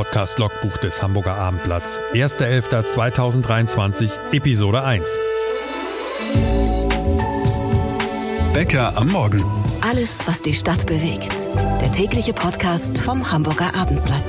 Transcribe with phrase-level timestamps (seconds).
[0.00, 2.00] Podcast-Logbuch des Hamburger Abendblatts.
[2.14, 5.18] 1.11.2023, Episode 1.
[8.54, 9.44] Bäcker am Morgen.
[9.82, 11.46] Alles, was die Stadt bewegt.
[11.82, 14.24] Der tägliche Podcast vom Hamburger Abendblatt.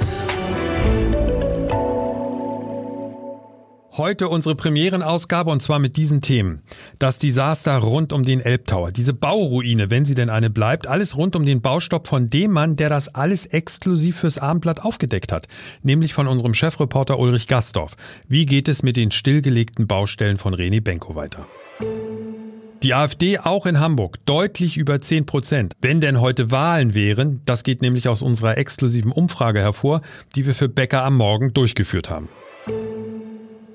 [3.98, 6.62] Heute unsere Premierenausgabe und zwar mit diesen Themen.
[6.98, 11.36] Das Desaster rund um den Elbtower, diese Bauruine, wenn sie denn eine bleibt, alles rund
[11.36, 15.50] um den Baustopp von dem Mann, der das alles exklusiv fürs Abendblatt aufgedeckt hat,
[15.84, 17.98] nämlich von unserem Chefreporter Ulrich Gastorf.
[18.29, 21.46] Wie geht es mit den stillgelegten Baustellen von René Benko weiter?
[22.84, 25.73] Die AfD auch in Hamburg deutlich über 10 Prozent.
[25.82, 30.00] Wenn denn heute Wahlen wären, das geht nämlich aus unserer exklusiven Umfrage hervor,
[30.36, 32.30] die wir für Becker am Morgen durchgeführt haben.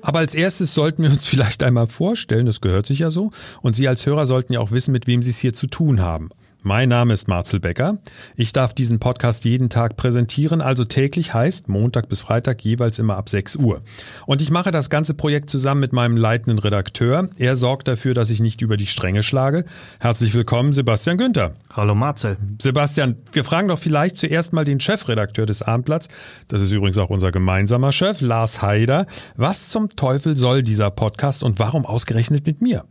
[0.07, 3.75] Aber als erstes sollten wir uns vielleicht einmal vorstellen, das gehört sich ja so, und
[3.75, 6.29] Sie als Hörer sollten ja auch wissen, mit wem Sie es hier zu tun haben.
[6.63, 7.99] Mein Name ist Marcel Becker.
[8.35, 13.15] Ich darf diesen Podcast jeden Tag präsentieren, also täglich heißt Montag bis Freitag jeweils immer
[13.15, 13.83] ab 6 Uhr.
[14.25, 17.29] Und ich mache das ganze Projekt zusammen mit meinem leitenden Redakteur.
[17.37, 19.65] Er sorgt dafür, dass ich nicht über die Stränge schlage.
[19.99, 21.53] Herzlich willkommen, Sebastian Günther.
[21.73, 22.37] Hallo Marcel.
[22.59, 26.07] Sebastian, wir fragen doch vielleicht zuerst mal den Chefredakteur des Abendblatts.
[26.47, 29.05] Das ist übrigens auch unser gemeinsamer Chef, Lars Haider.
[29.35, 32.83] Was zum Teufel soll dieser Podcast und warum ausgerechnet mit mir?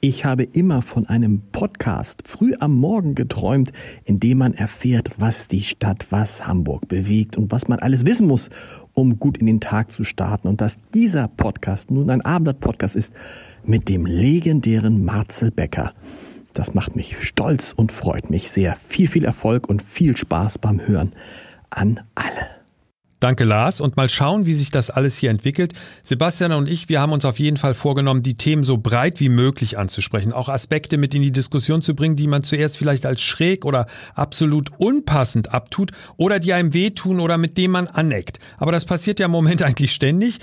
[0.00, 3.72] Ich habe immer von einem Podcast früh am Morgen geträumt,
[4.04, 8.28] in dem man erfährt, was die Stadt, was Hamburg bewegt und was man alles wissen
[8.28, 8.48] muss,
[8.94, 10.46] um gut in den Tag zu starten.
[10.46, 13.12] Und dass dieser Podcast nun ein Abendblatt-Podcast ist
[13.64, 15.92] mit dem legendären Marcel Becker.
[16.52, 18.76] Das macht mich stolz und freut mich sehr.
[18.76, 21.12] Viel, viel Erfolg und viel Spaß beim Hören
[21.70, 22.57] an alle.
[23.20, 23.80] Danke, Lars.
[23.80, 25.72] Und mal schauen, wie sich das alles hier entwickelt.
[26.02, 29.28] Sebastian und ich, wir haben uns auf jeden Fall vorgenommen, die Themen so breit wie
[29.28, 33.20] möglich anzusprechen, auch Aspekte mit in die Diskussion zu bringen, die man zuerst vielleicht als
[33.20, 38.38] schräg oder absolut unpassend abtut oder die einem wehtun oder mit dem man aneckt.
[38.56, 40.38] Aber das passiert ja im Moment eigentlich ständig.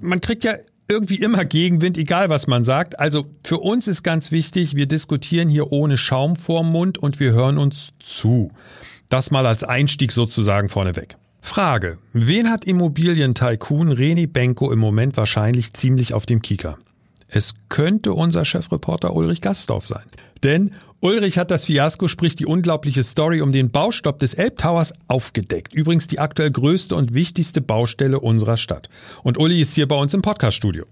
[0.00, 0.54] Man kriegt ja
[0.88, 2.98] irgendwie immer Gegenwind, egal was man sagt.
[2.98, 7.32] Also für uns ist ganz wichtig, wir diskutieren hier ohne Schaum vorm Mund und wir
[7.32, 8.50] hören uns zu.
[9.10, 11.16] Das mal als Einstieg sozusagen vorneweg.
[11.40, 11.98] Frage.
[12.12, 16.78] Wen hat Immobilientycoon Reni Benko im Moment wahrscheinlich ziemlich auf dem Kieker?
[17.28, 20.04] Es könnte unser Chefreporter Ulrich Gastdorf sein.
[20.42, 25.72] Denn Ulrich hat das Fiasko, sprich die unglaubliche Story um den Baustopp des Elbtowers aufgedeckt.
[25.72, 28.90] Übrigens die aktuell größte und wichtigste Baustelle unserer Stadt.
[29.22, 30.84] Und Uli ist hier bei uns im Podcaststudio.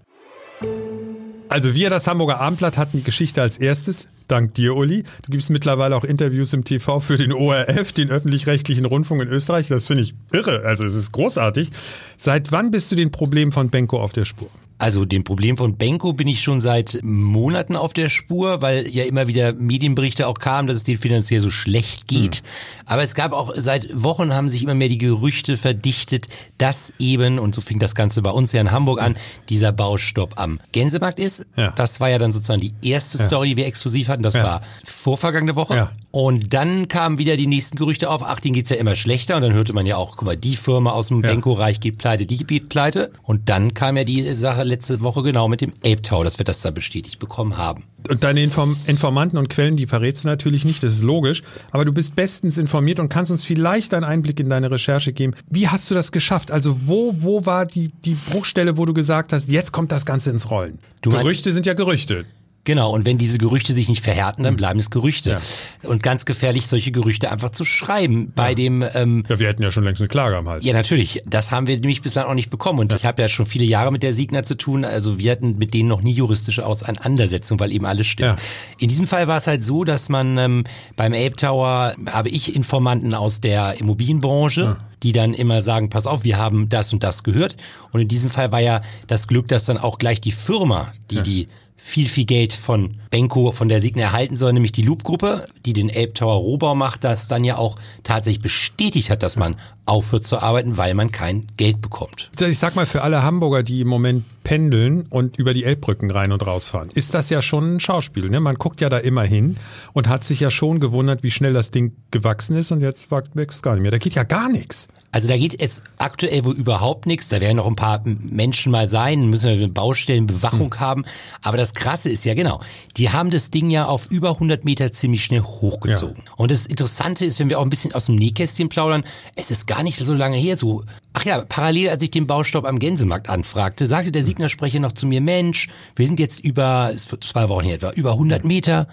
[1.47, 4.07] Also wir, das Hamburger Abendblatt, hatten die Geschichte als erstes.
[4.29, 5.03] Dank dir, Uli.
[5.25, 9.67] Du gibst mittlerweile auch Interviews im TV für den ORF, den öffentlich-rechtlichen Rundfunk in Österreich.
[9.67, 10.63] Das finde ich irre.
[10.65, 11.71] Also es ist großartig.
[12.15, 14.49] Seit wann bist du den Problemen von Benko auf der Spur?
[14.79, 19.03] Also dem Problem von Benko bin ich schon seit Monaten auf der Spur, weil ja
[19.03, 22.37] immer wieder Medienberichte auch kamen, dass es denen finanziell so schlecht geht.
[22.37, 22.43] Hm.
[22.85, 27.39] Aber es gab auch seit Wochen haben sich immer mehr die Gerüchte verdichtet, dass eben,
[27.39, 29.17] und so fing das Ganze bei uns ja in Hamburg an,
[29.49, 31.45] dieser Baustopp am Gänsemarkt ist.
[31.57, 31.71] Ja.
[31.71, 33.25] Das war ja dann sozusagen die erste ja.
[33.25, 34.23] Story, die wir exklusiv hatten.
[34.23, 34.43] Das ja.
[34.43, 35.89] war vorvergangene Woche.
[36.11, 39.35] Und dann kamen wieder die nächsten Gerüchte auf, ach, denen geht's ja immer schlechter.
[39.35, 42.25] Und dann hörte man ja auch, guck mal, die Firma aus dem Benko-Reich geht pleite,
[42.25, 43.11] die geht pleite.
[43.23, 46.61] Und dann kam ja die Sache letzte Woche genau mit dem Ape dass wir das
[46.61, 47.83] da bestätigt bekommen haben.
[48.09, 51.43] Und deine Inform Informanten und Quellen, die verrätst du natürlich nicht, das ist logisch.
[51.71, 55.33] Aber du bist bestens informiert und kannst uns vielleicht einen Einblick in deine Recherche geben.
[55.49, 56.51] Wie hast du das geschafft?
[56.51, 60.29] Also wo, wo war die, die Bruchstelle, wo du gesagt hast, jetzt kommt das Ganze
[60.29, 60.79] ins Rollen?
[61.01, 62.25] Du Gerüchte sind ja Gerüchte.
[62.69, 64.57] Genau, und wenn diese Gerüchte sich nicht verhärten, dann hm.
[64.57, 65.39] bleiben es Gerüchte.
[65.81, 65.89] Ja.
[65.89, 68.31] Und ganz gefährlich, solche Gerüchte einfach zu schreiben.
[68.35, 68.53] Bei ja.
[68.53, 70.63] dem ähm, Ja, wir hätten ja schon längst eine Klage am Hals.
[70.63, 71.23] Ja, natürlich.
[71.25, 72.77] Das haben wir nämlich bislang auch nicht bekommen.
[72.77, 72.99] Und ja.
[72.99, 74.85] ich habe ja schon viele Jahre mit der Signa zu tun.
[74.85, 78.37] Also wir hatten mit denen noch nie juristische Auseinandersetzung, weil eben alles stimmt.
[78.77, 80.63] In diesem Fall war es halt so, dass man ähm,
[80.95, 86.25] beim Ape Tower habe ich Informanten aus der Immobilienbranche die dann immer sagen, pass auf,
[86.25, 87.55] wir haben das und das gehört.
[87.93, 91.15] Und in diesem Fall war ja das Glück, dass dann auch gleich die Firma, die
[91.15, 91.21] ja.
[91.21, 91.47] die
[91.81, 95.89] viel, viel Geld von Benko, von der Signa erhalten soll, nämlich die Loop-Gruppe, die den
[95.89, 99.55] Ape Tower Rohbau macht, das dann ja auch tatsächlich bestätigt hat, dass man
[99.85, 102.29] aufhört zu arbeiten, weil man kein Geld bekommt.
[102.39, 106.31] Ich sag mal, für alle Hamburger, die im Moment pendeln und über die Elbbrücken rein
[106.31, 108.29] und rausfahren, ist das ja schon ein Schauspiel.
[108.29, 108.39] Ne?
[108.39, 109.57] Man guckt ja da immer hin
[109.93, 113.63] und hat sich ja schon gewundert, wie schnell das Ding gewachsen ist und jetzt wächst
[113.63, 113.91] gar nicht mehr.
[113.91, 114.87] Da geht ja gar nichts.
[115.11, 117.29] Also da geht jetzt aktuell wohl überhaupt nichts.
[117.29, 120.79] Da werden noch ein paar Menschen mal sein, müssen wir Baustellen, Bewachung hm.
[120.79, 121.05] haben.
[121.41, 122.61] Aber das Krasse ist ja, genau,
[122.95, 126.23] die haben das Ding ja auf über 100 Meter ziemlich schnell hochgezogen.
[126.37, 129.03] Und das Interessante ist, wenn wir auch ein bisschen aus dem Nähkästchen plaudern,
[129.35, 130.83] es ist gar nicht so lange her, so,
[131.13, 135.07] ach ja, parallel als ich den Baustopp am Gänsemarkt anfragte, sagte der Signer-Sprecher noch zu
[135.07, 138.87] mir, Mensch, wir sind jetzt über, wird zwei Wochen hier etwa, über 100 Meter,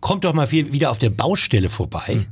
[0.00, 2.26] kommt doch mal viel- wieder auf der Baustelle vorbei.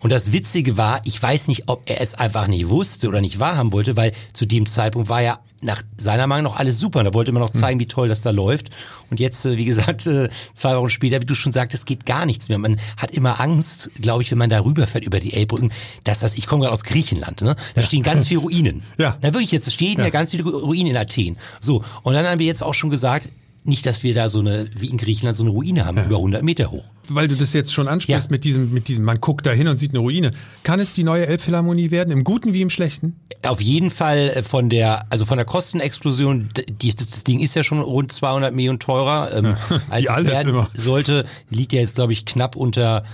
[0.00, 3.38] Und das Witzige war, ich weiß nicht, ob er es einfach nicht wusste oder nicht
[3.38, 7.04] wahrhaben wollte, weil zu dem Zeitpunkt war ja nach seiner Meinung noch alles super.
[7.04, 8.70] Da wollte man noch zeigen, wie toll das da läuft.
[9.10, 12.26] Und jetzt, äh, wie gesagt, äh, zwei Wochen später, wie du schon sagtest, geht gar
[12.26, 12.58] nichts mehr.
[12.58, 15.72] Man hat immer Angst, glaube ich, wenn man da rüberfährt über die Elbbrücken,
[16.04, 17.56] dass das, ich komme gerade aus Griechenland, ne?
[17.74, 18.82] Da stehen ganz viele Ruinen.
[18.98, 19.16] Ja.
[19.22, 20.10] Na wirklich, jetzt stehen ja.
[20.10, 21.36] ganz viele Ruinen in Athen.
[21.60, 23.30] So, und dann haben wir jetzt auch schon gesagt,
[23.64, 26.42] nicht, dass wir da so eine, wie in Griechenland, so eine Ruine haben, über 100
[26.42, 26.84] Meter hoch.
[27.08, 28.30] Weil du das jetzt schon ansprichst Ja.
[28.30, 30.32] mit diesem, mit diesem, man guckt da hin und sieht eine Ruine.
[30.64, 33.16] Kann es die neue Elbphilharmonie werden, im Guten wie im Schlechten?
[33.46, 36.48] Auf jeden Fall äh, von der, also von der Kostenexplosion,
[36.80, 39.56] die, das, Ding ist ja schon rund 200 Millionen teurer, ähm,
[39.90, 40.68] als Wie es werden immer.
[40.74, 43.04] sollte, liegt ja jetzt glaube ich knapp unter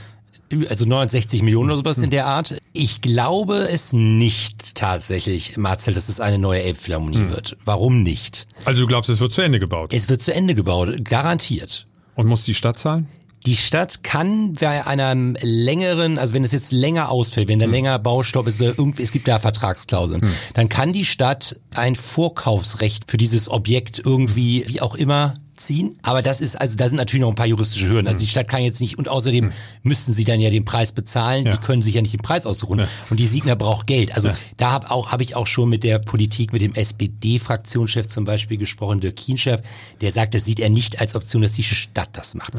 [0.68, 2.04] also 69 Millionen oder sowas Hm.
[2.04, 2.58] in der Art.
[2.72, 7.30] Ich glaube es nicht tatsächlich, Marcel, dass es eine neue Elbphilharmonie Hm.
[7.30, 7.56] wird.
[7.64, 8.46] Warum nicht?
[8.64, 11.86] Also du glaubst, es wird zu Ende gebaut Es wird zu Ende gebaut, garantiert.
[12.14, 13.08] und muss die Stadt zahlen?
[13.46, 17.98] Die Stadt kann bei einem längeren, also wenn es jetzt länger ausfällt, wenn der länger
[18.00, 20.22] Baustopp ist oder irgendwie, es gibt da Vertragsklauseln,
[20.54, 25.98] dann kann die Stadt ein Vorkaufsrecht für dieses Objekt irgendwie, wie auch immer, ziehen.
[26.02, 28.06] Aber das ist, also da sind natürlich noch ein paar juristische Hürden.
[28.08, 29.52] Also die Stadt kann jetzt nicht, und außerdem
[29.82, 31.44] müssten sie dann ja den Preis bezahlen.
[31.46, 31.52] Ja.
[31.52, 32.86] Die können sich ja nicht den Preis aussuchen.
[33.10, 34.14] Und die Siegner braucht Geld.
[34.14, 38.24] Also da habe auch, habe ich auch schon mit der Politik, mit dem SPD-Fraktionschef zum
[38.24, 39.60] Beispiel gesprochen, Dirk Kienchef,
[40.00, 42.52] der sagt, das sieht er nicht als Option, dass die Stadt das macht.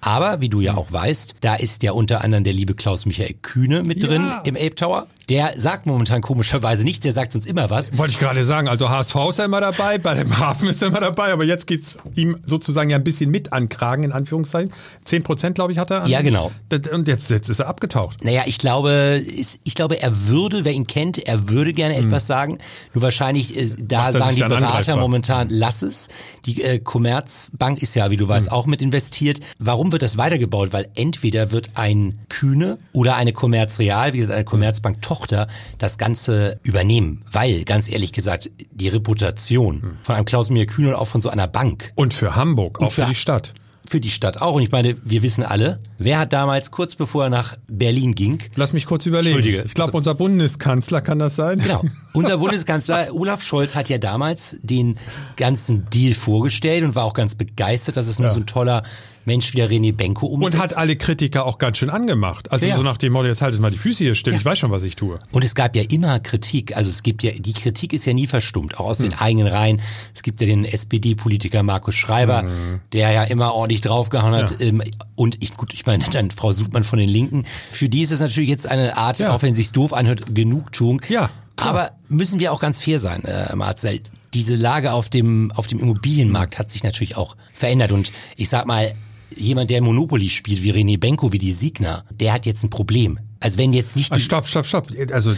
[0.00, 3.82] Aber, wie du ja auch weißt, da ist ja unter anderem der liebe Klaus-Michael Kühne
[3.84, 4.42] mit drin Ja.
[4.44, 5.06] im Elbtower.
[5.28, 7.96] Der sagt momentan komischerweise nichts, der sagt uns immer was.
[7.96, 10.88] Wollte ich gerade sagen, also HSV ist ja immer dabei, bei dem Hafen ist er
[10.88, 14.72] immer dabei, aber jetzt geht's ihm sozusagen ja ein bisschen mit an Kragen, in Anführungszeichen.
[15.04, 16.02] Zehn Prozent, glaube ich, hat er.
[16.02, 16.52] an- Ja, genau.
[16.92, 18.22] Und jetzt, jetzt ist er abgetaucht.
[18.22, 19.22] Naja, ich glaube,
[19.64, 22.58] ich glaube, er würde, wer ihn kennt, er würde gerne etwas sagen.
[22.92, 24.12] Nur wahrscheinlich, äh, da Hm.
[24.12, 24.96] Macht er sagen die Berater angreifbar?
[24.98, 26.08] momentan, lass es.
[26.46, 28.28] Die äh, Commerzbank ist ja, wie du Hm.
[28.30, 29.40] weißt, auch mit investiert.
[29.58, 30.72] Warum wird das weitergebaut?
[30.72, 35.46] Weil entweder wird ein Kühne oder eine Commerz Real, wie gesagt, eine Commerzbank Tochter,
[35.78, 37.22] das Ganze übernehmen.
[37.30, 39.96] Weil, ganz ehrlich gesagt, die Reputation Hm.
[40.02, 43.02] von einem Klaus-Michael Kühne und auch von so einer Bank Und für Hamburg, auch für,
[43.02, 43.54] für- die Stadt.
[43.86, 44.54] für die Stadt auch.
[44.54, 48.42] Und ich meine, wir wissen alle, wer hat damals kurz bevor er nach Berlin ging,
[48.56, 49.36] Lass mich kurz überlegen.
[49.36, 49.62] Entschuldige.
[49.66, 51.58] Ich glaube, unser Bundeskanzler kann das sein.
[51.60, 51.82] Genau.
[52.12, 54.96] Unser Bundeskanzler Olaf Scholz hat ja damals den
[55.36, 58.82] ganzen Deal vorgestellt und war auch ganz begeistert, dass es nur so ein toller
[59.24, 60.54] Mensch wie der René Benko umsetzt.
[60.54, 62.50] Und hat alle Kritiker auch ganz schön angemacht.
[62.52, 62.76] Also Ja.
[62.76, 64.82] so nach dem Motto, jetzt haltet mal die Füße hier still, ich weiß schon, was
[64.84, 65.18] ich tue.
[65.32, 66.76] Und es gab ja immer Kritik.
[66.76, 69.10] Also es gibt ja, die Kritik ist ja nie verstummt, auch aus Hm.
[69.10, 69.80] den eigenen Reihen.
[70.14, 72.80] Es gibt ja den SPD-Politiker Markus Schreiber, Hm.
[72.92, 74.60] der ja immer ordentlich draufgehauen hat.
[74.60, 74.82] Ähm,
[75.16, 77.44] Und ich, gut, ich meine, dann Frau Sudmann von den Linken.
[77.70, 79.32] Für die ist es natürlich jetzt eine Art, Ja.
[79.32, 81.00] auch wenn es sich doof anhört, Genugtuung.
[81.08, 81.70] Ja, klar.
[81.70, 84.00] Aber müssen wir auch ganz fair sein, äh, Marcel.
[84.34, 87.92] Diese Lage auf dem, auf dem Immobilienmarkt hat sich natürlich auch verändert.
[87.92, 88.92] Und ich sag mal,
[89.36, 93.18] jemand, der Monopoly spielt, wie René Benko, wie die Siegner, der hat jetzt ein Problem.
[93.40, 94.88] Also wenn jetzt nicht Ah, die, Stopp, stopp, stopp.
[95.12, 95.34] Also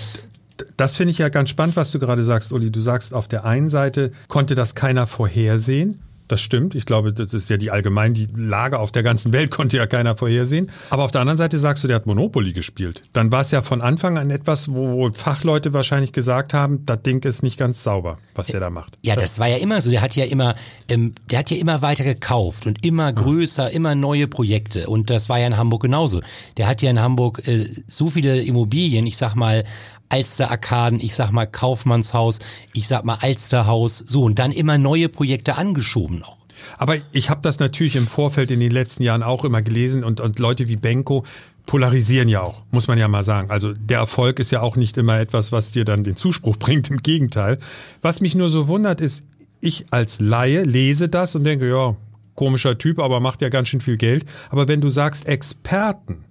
[0.77, 2.71] das finde ich ja ganz spannend, was du gerade sagst, Uli.
[2.71, 6.01] Du sagst, auf der einen Seite konnte das keiner vorhersehen.
[6.29, 6.75] Das stimmt.
[6.75, 9.87] Ich glaube, das ist ja die allgemein, die Lage auf der ganzen Welt konnte ja
[9.87, 10.71] keiner vorhersehen.
[10.91, 13.03] Aber auf der anderen Seite sagst du, der hat Monopoly gespielt.
[13.13, 17.03] Dann war es ja von Anfang an etwas, wo, wo Fachleute wahrscheinlich gesagt haben, das
[17.03, 18.99] Ding ist nicht ganz sauber, was der da macht.
[19.03, 19.91] Ja, das war ja immer so.
[19.91, 20.55] Der hat ja immer,
[20.89, 24.89] ähm, der hat ja immer weiter gekauft und immer größer, immer neue Projekte.
[24.89, 26.21] Und das war ja in Hamburg genauso.
[26.57, 29.65] Der hat ja in Hamburg äh, so viele Immobilien, ich sag mal,
[30.09, 32.39] Alster Arkaden, ich sag mal Kaufmannshaus,
[32.73, 36.37] ich sag mal Alsterhaus, so und dann immer neue Projekte angeschoben noch.
[36.79, 40.21] Aber ich habe das natürlich im Vorfeld in den letzten Jahren auch immer gelesen und,
[40.21, 41.25] und Leute wie Benko
[41.67, 43.51] polarisieren ja auch, muss man ja mal sagen.
[43.51, 46.91] Also der Erfolg ist ja auch nicht immer etwas, was dir dann den Zuspruch bringt,
[46.91, 47.59] im Gegenteil.
[48.01, 49.25] Was mich nur so wundert ist,
[49.61, 51.97] ich als Laie lese das und denke, ja,
[52.35, 54.27] komischer Typ, aber macht ja ganz schön viel Geld.
[54.51, 56.25] Aber wenn du sagst Experten,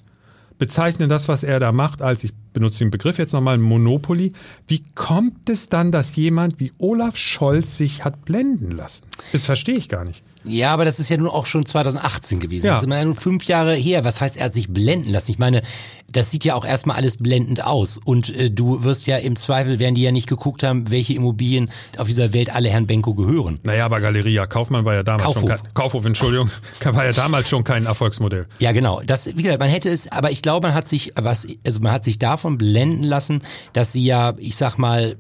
[0.57, 4.31] bezeichnen das, was er da macht, als, ich benutze den Begriff jetzt nochmal, Monopoly.
[4.65, 9.05] Wie kommt es dann, dass jemand wie Olaf Scholz sich hat blenden lassen?
[9.31, 10.23] Das verstehe ich gar nicht.
[10.45, 12.65] Ja, aber das ist ja nun auch schon 2018 gewesen.
[12.67, 12.73] Ja.
[12.73, 14.03] Das ist immer nun fünf Jahre her.
[14.03, 15.31] Was heißt, er hat sich blenden lassen?
[15.31, 15.61] Ich meine,
[16.07, 17.97] das sieht ja auch erstmal alles blendend aus.
[17.97, 21.71] Und äh, du wirst ja im Zweifel, werden die ja nicht geguckt haben, welche Immobilien
[21.97, 23.59] auf dieser Welt alle Herrn Benko gehören.
[23.63, 25.41] Naja, aber Galeria Kaufmann war ja damals Kaufhof.
[25.41, 26.49] schon kein, Kaufhof, Entschuldigung,
[26.83, 28.47] war ja damals schon kein Erfolgsmodell.
[28.59, 29.01] Ja, genau.
[29.05, 31.91] Das, wie gesagt, man hätte es, aber ich glaube, man hat sich was, also man
[31.91, 33.41] hat sich davon blenden lassen,
[33.73, 35.17] dass sie ja, ich sag mal,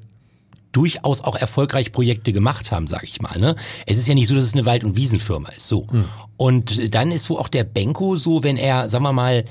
[0.75, 3.39] durchaus auch erfolgreich Projekte gemacht haben, sage ich mal.
[3.39, 3.55] Ne?
[3.85, 5.67] Es ist ja nicht so, dass es eine Wald- und Wiesenfirma ist.
[5.67, 5.87] So.
[5.89, 6.05] Hm.
[6.37, 9.45] Und dann ist so auch der Benko so, wenn er, sagen wir mal,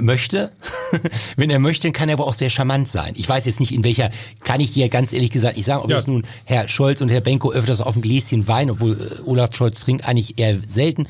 [0.00, 0.52] möchte.
[1.36, 3.14] Wenn er möchte, kann er aber auch sehr charmant sein.
[3.16, 4.10] Ich weiß jetzt nicht, in welcher,
[4.42, 5.96] kann ich dir ganz ehrlich gesagt nicht sagen, ob ja.
[5.96, 9.54] es nun Herr Scholz und Herr Benko öfters auf ein Gläschen Wein, obwohl äh, Olaf
[9.54, 11.06] Scholz trinkt eigentlich eher selten,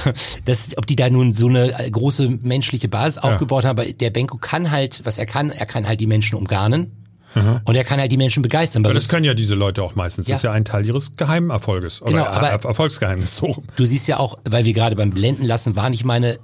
[0.44, 3.28] das, ob die da nun so eine äh, große menschliche Basis ja.
[3.28, 6.36] aufgebaut haben, aber der Benko kann halt, was er kann, er kann halt die Menschen
[6.36, 6.92] umgarnen.
[7.42, 7.60] Mhm.
[7.64, 8.84] Und er kann halt die Menschen begeistern.
[8.84, 10.28] Aber das können ja diese Leute auch meistens.
[10.28, 10.34] Ja.
[10.34, 12.02] Das ist ja ein Teil ihres Geheimerfolges.
[12.02, 13.36] Oder genau, aber Erfolgsgeheimnis.
[13.36, 13.62] So.
[13.76, 16.38] Du siehst ja auch, weil wir gerade beim Blenden lassen waren, ich meine,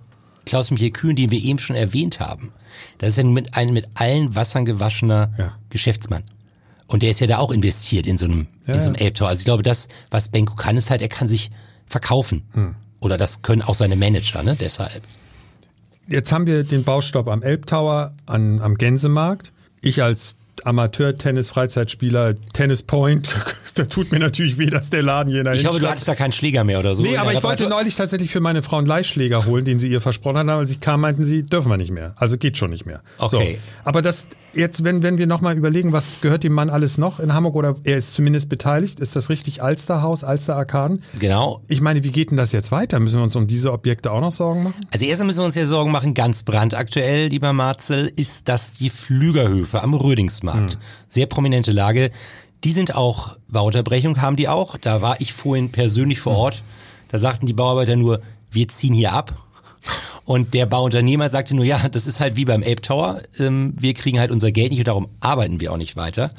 [0.46, 2.52] Klaus-Michael Kühn, den wir eben schon erwähnt haben.
[2.98, 5.52] Das ist ja mit ein mit allen Wassern gewaschener ja.
[5.70, 6.24] Geschäftsmann.
[6.86, 9.28] Und der ist ja da auch investiert in so einem, ja, in so einem Elbtor.
[9.28, 11.50] Also ich glaube, das, was Benko kann, ist halt, er kann sich
[11.86, 12.42] verkaufen.
[12.52, 12.74] Hm.
[13.00, 14.56] Oder das können auch seine Manager, ne?
[14.58, 15.02] Deshalb.
[16.08, 19.52] Jetzt haben wir den Baustopp am Elbtower, an, am Gänsemarkt.
[19.80, 20.34] Ich als
[20.64, 23.28] Amateur-Tennis-Freizeitspieler, Tennis Point,
[23.74, 26.06] da tut mir natürlich weh, dass der Laden hier in der Ich hoffe, du hattest
[26.06, 27.02] da keinen Schläger mehr oder so.
[27.02, 30.00] Nee, aber ich wollte neulich tatsächlich für meine Frau einen Leihschläger holen, den sie ihr
[30.00, 30.48] versprochen hat.
[30.48, 32.14] Als ich kam, meinten sie, dürfen wir nicht mehr.
[32.16, 33.02] Also geht schon nicht mehr.
[33.18, 33.58] Okay.
[33.60, 33.72] So.
[33.84, 37.34] Aber das, jetzt, wenn, wenn wir nochmal überlegen, was gehört dem Mann alles noch in
[37.34, 41.02] Hamburg oder er ist zumindest beteiligt, ist das richtig Alsterhaus, Alster Arkaden?
[41.18, 41.62] Genau.
[41.68, 43.00] Ich meine, wie geht denn das jetzt weiter?
[43.00, 44.74] Müssen wir uns um diese Objekte auch noch Sorgen machen?
[44.92, 48.90] Also erstmal müssen wir uns ja Sorgen machen, ganz brandaktuell, lieber Marzel, ist das die
[48.90, 50.53] Flügerhöfe am Rödingsmarkt.
[50.58, 50.78] Hm.
[51.08, 52.10] Sehr prominente Lage.
[52.64, 54.76] Die sind auch, Bauunterbrechung haben die auch.
[54.78, 56.40] Da war ich vorhin persönlich vor hm.
[56.40, 56.62] Ort.
[57.10, 58.20] Da sagten die Bauarbeiter nur,
[58.50, 59.34] wir ziehen hier ab
[60.24, 63.20] und der Bauunternehmer sagte nur, ja, das ist halt wie beim Ape Tower.
[63.38, 66.32] Ähm, wir kriegen halt unser Geld nicht und darum arbeiten wir auch nicht weiter.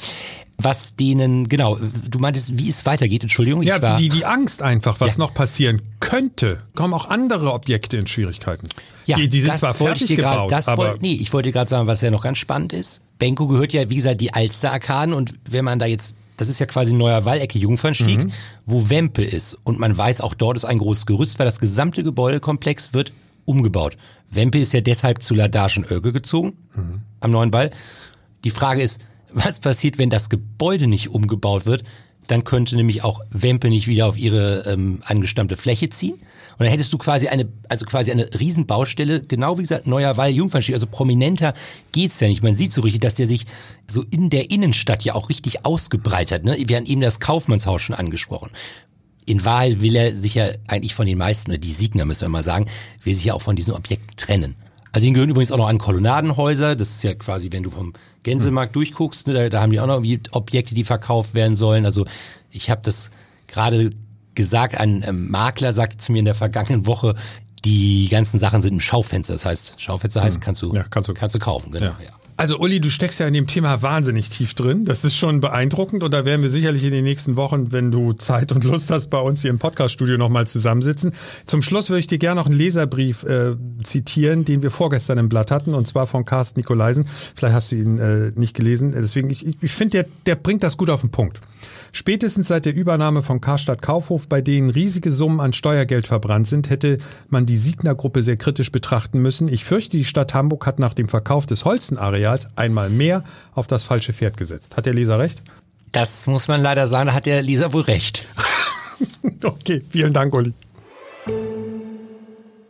[0.58, 3.62] Was denen, genau, du meintest, wie es weitergeht, Entschuldigung.
[3.62, 5.20] Ich ja, war, die, die Angst einfach, was ja.
[5.20, 6.62] noch passieren könnte.
[6.76, 8.70] Kommen auch andere Objekte in Schwierigkeiten.
[9.06, 10.92] Ja, die, die sind zwar fertig gebaut, grad, das aber...
[10.92, 13.02] Wollt, nee, ich wollte gerade sagen, was ja noch ganz spannend ist.
[13.20, 16.66] Benko gehört ja, wie gesagt, die Alster-Arkaden und wenn man da jetzt das ist ja
[16.66, 18.34] quasi ein neuer Wallecke Jungfernstieg, mhm.
[18.66, 19.58] wo Wempe ist.
[19.64, 23.12] Und man weiß, auch dort ist ein großes Gerüst, weil das gesamte Gebäudekomplex wird
[23.46, 23.98] umgebaut.
[24.32, 27.02] Wempe ist ja deshalb zu Ladaschen Oelke gezogen, mhm.
[27.22, 27.72] am neuen Ball.
[28.44, 29.00] Die Frage ist,
[29.36, 31.84] was passiert, wenn das Gebäude nicht umgebaut wird?
[32.28, 36.14] Dann könnte nämlich auch Wempe nicht wieder auf ihre ähm, angestammte Fläche ziehen.
[36.14, 40.32] Und dann hättest du quasi eine, also quasi eine Riesenbaustelle, genau wie gesagt, neuer Wall,
[40.32, 41.54] Jungfernstieg, also prominenter
[41.92, 42.42] geht's ja nicht.
[42.42, 43.46] Man sieht so richtig, dass der sich
[43.88, 46.46] so in der Innenstadt ja auch richtig ausgebreitet.
[46.46, 46.58] Ne?
[46.66, 48.52] Wir haben eben das Kaufmannshaus schon angesprochen
[49.26, 52.30] in Wahrheit will er sich ja eigentlich von den meisten, oder die Siegner müssen wir
[52.30, 52.68] mal sagen,
[53.04, 54.56] will sich ja auch von diesen Objekten trennen.
[54.92, 56.76] Also ihnen gehören übrigens auch noch an Kolonnadenhäuser.
[56.76, 57.94] Das ist ja quasi, wenn du vom
[58.26, 58.82] Gänsemarkt hm.
[58.82, 61.86] durchguckst, ne, da, da haben die auch noch Objekte, die verkauft werden sollen.
[61.86, 62.06] Also
[62.52, 63.12] ich habe das
[63.48, 63.92] gerade
[64.34, 67.16] gesagt, ein ähm, Makler sagte zu mir in der vergangenen Woche,
[67.64, 69.34] die ganzen Sachen sind im Schaufenster.
[69.34, 70.44] Das heißt, Schaufenster heißt, hm.
[70.44, 71.72] kannst du, ja, kannst du, kannst du kaufen.
[71.72, 71.98] Genau, ja.
[72.04, 72.12] ja.
[72.38, 74.84] Also Uli, du steckst ja in dem Thema wahnsinnig tief drin.
[74.84, 78.12] Das ist schon beeindruckend und da werden wir sicherlich in den nächsten Wochen, wenn du
[78.12, 81.14] Zeit und Lust hast, bei uns hier im Podcaststudio nochmal zusammensitzen.
[81.46, 85.30] Zum Schluss würde ich dir gerne noch einen Leserbrief äh, zitieren, den wir vorgestern im
[85.30, 87.08] Blatt hatten und zwar von Carsten Nikolaisen.
[87.36, 88.92] Vielleicht hast du ihn äh, nicht gelesen.
[88.92, 91.40] Deswegen, ich, ich finde, der, der bringt das gut auf den Punkt.
[91.94, 96.70] Spätestens seit der Übernahme von Karstadt Kaufhof, bei denen riesige Summen an Steuergeld verbrannt sind,
[96.70, 96.98] hätte
[97.30, 99.48] man die Siegner-Gruppe sehr kritisch betrachten müssen.
[99.48, 102.25] Ich fürchte, die Stadt Hamburg hat nach dem Verkauf des Holzenareals
[102.56, 104.78] einmal mehr auf das falsche Pferd gesetzt.
[104.78, 105.42] Hat der Leser recht?
[105.92, 108.26] Das muss man leider sagen, da hat der Leser wohl recht.
[109.44, 110.54] okay, vielen Dank, Uli.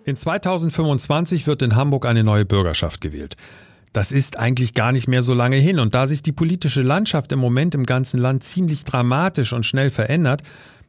[0.03, 3.35] In 2025 wird in Hamburg eine neue Bürgerschaft gewählt.
[3.91, 5.79] Das ist eigentlich gar nicht mehr so lange hin.
[5.79, 9.89] Und da sich die politische Landschaft im Moment im ganzen Land ziemlich dramatisch und schnell
[9.89, 10.43] verändert,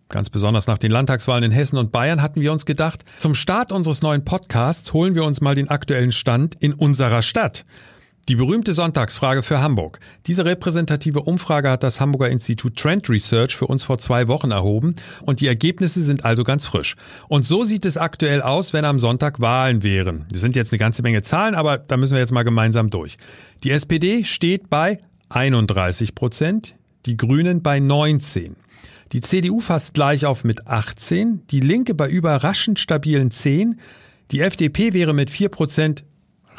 [0.09, 3.73] Ganz besonders nach den Landtagswahlen in Hessen und Bayern hatten wir uns gedacht, zum Start
[3.73, 7.65] unseres neuen Podcasts holen wir uns mal den aktuellen Stand in unserer Stadt.
[8.29, 10.01] Die berühmte Sonntagsfrage für Hamburg.
[10.27, 14.97] Diese repräsentative Umfrage hat das Hamburger Institut Trend Research für uns vor zwei Wochen erhoben
[15.23, 16.97] und die Ergebnisse sind also ganz frisch.
[17.29, 20.27] Und so sieht es aktuell aus, wenn am Sonntag Wahlen wären.
[20.33, 23.17] Das sind jetzt eine ganze Menge Zahlen, aber da müssen wir jetzt mal gemeinsam durch.
[23.63, 24.97] Die SPD steht bei
[25.29, 26.75] 31 Prozent,
[27.07, 28.57] die Grünen bei 19.
[29.13, 33.79] Die CDU fast gleich auf mit 18, die Linke bei überraschend stabilen 10,
[34.33, 36.05] die FDP wäre mit 4 Prozent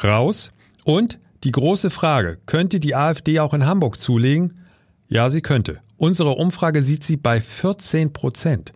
[0.02, 0.52] raus
[0.86, 4.64] und die große Frage, könnte die AfD auch in Hamburg zulegen?
[5.08, 5.78] Ja, sie könnte.
[5.96, 8.72] Unsere Umfrage sieht sie bei 14 Prozent.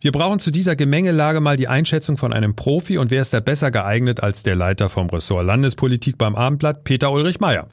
[0.00, 3.40] Wir brauchen zu dieser Gemengelage mal die Einschätzung von einem Profi und wer ist da
[3.40, 7.68] besser geeignet als der Leiter vom Ressort Landespolitik beim Abendblatt, Peter Ulrich Meyer.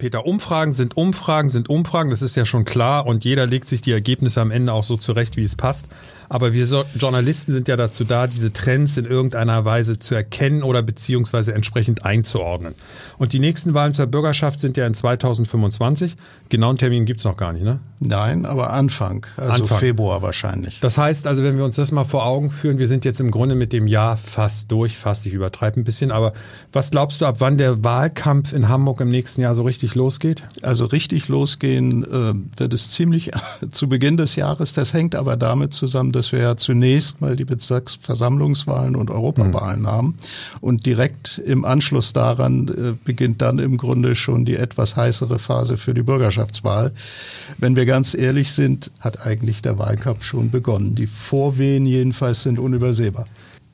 [0.00, 3.82] Peter, Umfragen sind Umfragen sind Umfragen, das ist ja schon klar und jeder legt sich
[3.82, 5.88] die Ergebnisse am Ende auch so zurecht, wie es passt.
[6.30, 10.62] Aber wir so Journalisten sind ja dazu da, diese Trends in irgendeiner Weise zu erkennen
[10.62, 12.76] oder beziehungsweise entsprechend einzuordnen.
[13.18, 16.14] Und die nächsten Wahlen zur Bürgerschaft sind ja in 2025.
[16.48, 17.80] Genauen Termin gibt's noch gar nicht, ne?
[17.98, 19.78] Nein, aber Anfang, also Anfang.
[19.78, 20.78] Februar wahrscheinlich.
[20.78, 23.32] Das heißt also, wenn wir uns das mal vor Augen führen, wir sind jetzt im
[23.32, 26.32] Grunde mit dem Jahr fast durch, fast, ich übertreibe ein bisschen, aber
[26.72, 30.42] was glaubst du, ab wann der Wahlkampf in Hamburg im nächsten Jahr so richtig losgeht?
[30.62, 33.30] Also richtig losgehen äh, wird es ziemlich
[33.70, 34.72] zu Beginn des Jahres.
[34.72, 40.16] Das hängt aber damit zusammen, dass wir ja zunächst mal die Bezirksversammlungswahlen und Europawahlen haben.
[40.60, 45.76] Und direkt im Anschluss daran äh, beginnt dann im Grunde schon die etwas heißere Phase
[45.76, 46.92] für die Bürgerschaftswahl.
[47.58, 50.94] Wenn wir ganz ehrlich sind, hat eigentlich der Wahlkampf schon begonnen.
[50.94, 53.26] Die Vorwehen jedenfalls sind unübersehbar.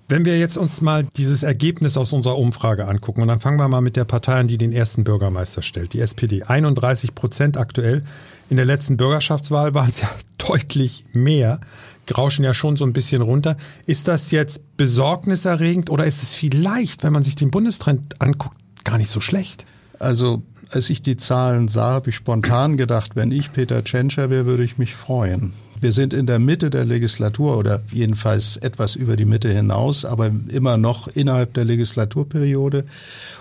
[0.08, 3.66] Wenn wir jetzt uns mal dieses Ergebnis aus unserer Umfrage angucken, und dann fangen wir
[3.66, 6.44] mal mit der Partei an, die den ersten Bürgermeister stellt, die SPD.
[6.44, 8.04] 31 Prozent aktuell.
[8.48, 10.08] In der letzten Bürgerschaftswahl waren es ja
[10.38, 11.60] deutlich mehr,
[12.06, 13.56] grauschen ja schon so ein bisschen runter.
[13.84, 18.98] Ist das jetzt besorgniserregend oder ist es vielleicht, wenn man sich den Bundestrend anguckt, gar
[18.98, 19.64] nicht so schlecht?
[19.98, 24.46] Also als ich die Zahlen sah, habe ich spontan gedacht, wenn ich Peter Tschentscher wäre,
[24.46, 25.52] würde ich mich freuen.
[25.80, 30.30] Wir sind in der Mitte der Legislatur oder jedenfalls etwas über die Mitte hinaus, aber
[30.48, 32.84] immer noch innerhalb der Legislaturperiode.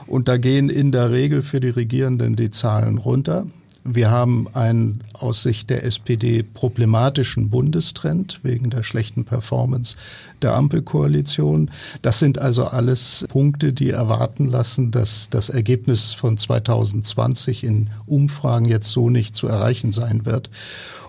[0.05, 3.45] Und da gehen in der Regel für die Regierenden die Zahlen runter.
[3.87, 9.95] Wir haben einen aus Sicht der SPD problematischen Bundestrend wegen der schlechten Performance
[10.41, 11.69] der Ampelkoalition.
[12.01, 18.65] Das sind also alles Punkte, die erwarten lassen, dass das Ergebnis von 2020 in Umfragen
[18.65, 20.49] jetzt so nicht zu erreichen sein wird.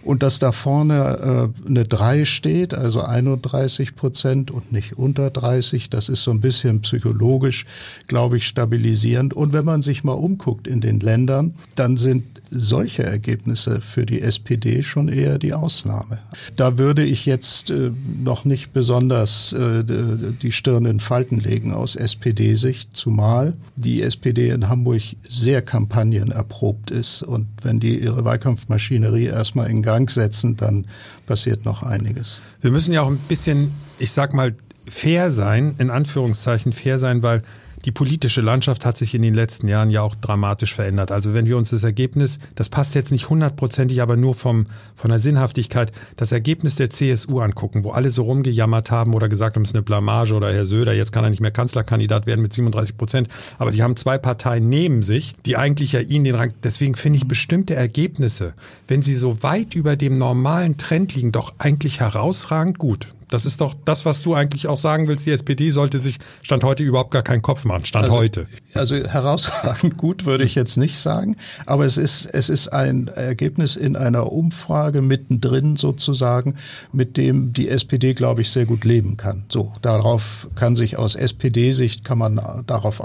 [0.03, 5.91] Und dass da vorne äh, eine 3 steht, also 31 Prozent und nicht unter 30,
[5.91, 7.65] das ist so ein bisschen psychologisch,
[8.07, 9.35] glaube ich, stabilisierend.
[9.35, 14.21] Und wenn man sich mal umguckt in den Ländern, dann sind solche Ergebnisse für die
[14.23, 16.21] SPD schon eher die Ausnahme.
[16.57, 17.91] Da würde ich jetzt äh,
[18.23, 24.69] noch nicht besonders äh, die Stirn in Falten legen aus SPD-Sicht, zumal die SPD in
[24.69, 27.23] Hamburg sehr kampagnenerprobt ist.
[27.23, 30.87] Und wenn die ihre Wahlkampfmaschinerie erstmal in Gang setzen, dann
[31.27, 32.41] passiert noch einiges.
[32.61, 34.55] Wir müssen ja auch ein bisschen, ich sag mal,
[34.89, 37.43] fair sein, in Anführungszeichen fair sein, weil
[37.87, 41.13] die politische Landschaft hat sich in den letzten Jahren ja auch dramatisch verändert.
[41.13, 44.67] Also wenn wir uns das Ergebnis, das passt jetzt nicht hundertprozentig, aber nur vom,
[44.97, 49.55] von der Sinnhaftigkeit, das Ergebnis der CSU angucken, wo alle so rumgejammert haben oder gesagt
[49.55, 52.43] haben, es ist eine Blamage oder Herr Söder, jetzt kann er nicht mehr Kanzlerkandidat werden
[52.43, 53.29] mit 37 Prozent.
[53.59, 57.19] Aber die haben zwei Parteien neben sich, die eigentlich ja ihnen den Rang, deswegen finde
[57.19, 58.55] ich bestimmte Ergebnisse,
[58.89, 63.09] wenn sie so weit über dem normalen Trend liegen, doch eigentlich herausragend gut.
[63.29, 65.27] Das ist doch das, was du eigentlich auch sagen willst.
[65.27, 67.85] Die SPD sollte sich Stand heute überhaupt gar keinen Kopf machen.
[67.85, 68.47] Stand also, heute.
[68.75, 71.37] Also herausragend gut würde ich jetzt nicht sagen,
[71.67, 76.57] aber es ist, es ist ein Ergebnis in einer Umfrage mittendrin sozusagen,
[76.93, 79.45] mit dem die SPD, glaube ich, sehr gut leben kann.
[79.49, 83.01] So, darauf kann sich aus SPD-Sicht kann man darauf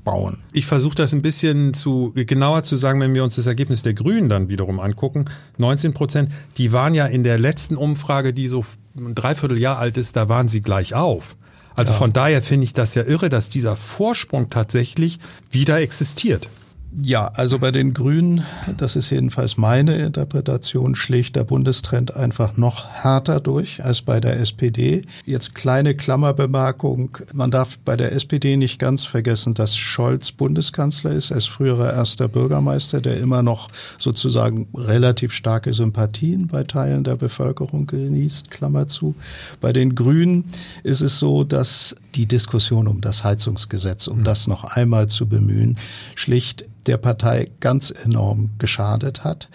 [0.00, 0.42] aufbauen.
[0.52, 3.94] Ich versuche das ein bisschen zu genauer zu sagen, wenn wir uns das Ergebnis der
[3.94, 5.26] Grünen dann wiederum angucken.
[5.58, 8.64] 19 Prozent, die waren ja in der letzten Umfrage, die so
[8.96, 11.36] ein Dreivierteljahr alt ist, da waren sie gleich auf.
[11.74, 11.98] Also ja.
[11.98, 15.18] von daher finde ich das ja irre, dass dieser Vorsprung tatsächlich
[15.50, 16.48] wieder existiert.
[16.92, 18.44] Ja, also bei den Grünen,
[18.76, 24.40] das ist jedenfalls meine Interpretation, schlägt der Bundestrend einfach noch härter durch als bei der
[24.40, 25.02] SPD.
[25.24, 27.16] Jetzt kleine Klammerbemerkung.
[27.32, 32.26] Man darf bei der SPD nicht ganz vergessen, dass Scholz Bundeskanzler ist, als früherer erster
[32.26, 39.14] Bürgermeister, der immer noch sozusagen relativ starke Sympathien bei Teilen der Bevölkerung genießt, Klammer zu.
[39.60, 40.44] Bei den Grünen
[40.82, 45.76] ist es so, dass die Diskussion um das Heizungsgesetz, um das noch einmal zu bemühen,
[46.16, 49.48] schlicht der Partei ganz enorm geschadet hat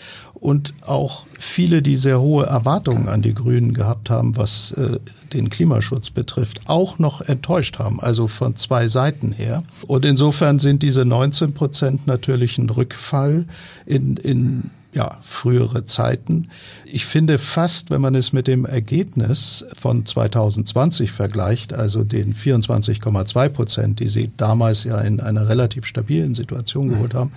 [0.46, 5.00] und auch viele, die sehr hohe Erwartungen an die Grünen gehabt haben, was äh,
[5.34, 9.64] den Klimaschutz betrifft, auch noch enttäuscht haben, also von zwei Seiten her.
[9.88, 13.46] Und insofern sind diese 19 Prozent natürlich ein Rückfall
[13.88, 16.50] in, in ja, frühere Zeiten.
[16.86, 23.50] Ich finde fast, wenn man es mit dem Ergebnis von 2020 vergleicht, also den 24,2
[23.50, 27.34] Prozent, die sie damals ja in einer relativ stabilen Situation geholt haben,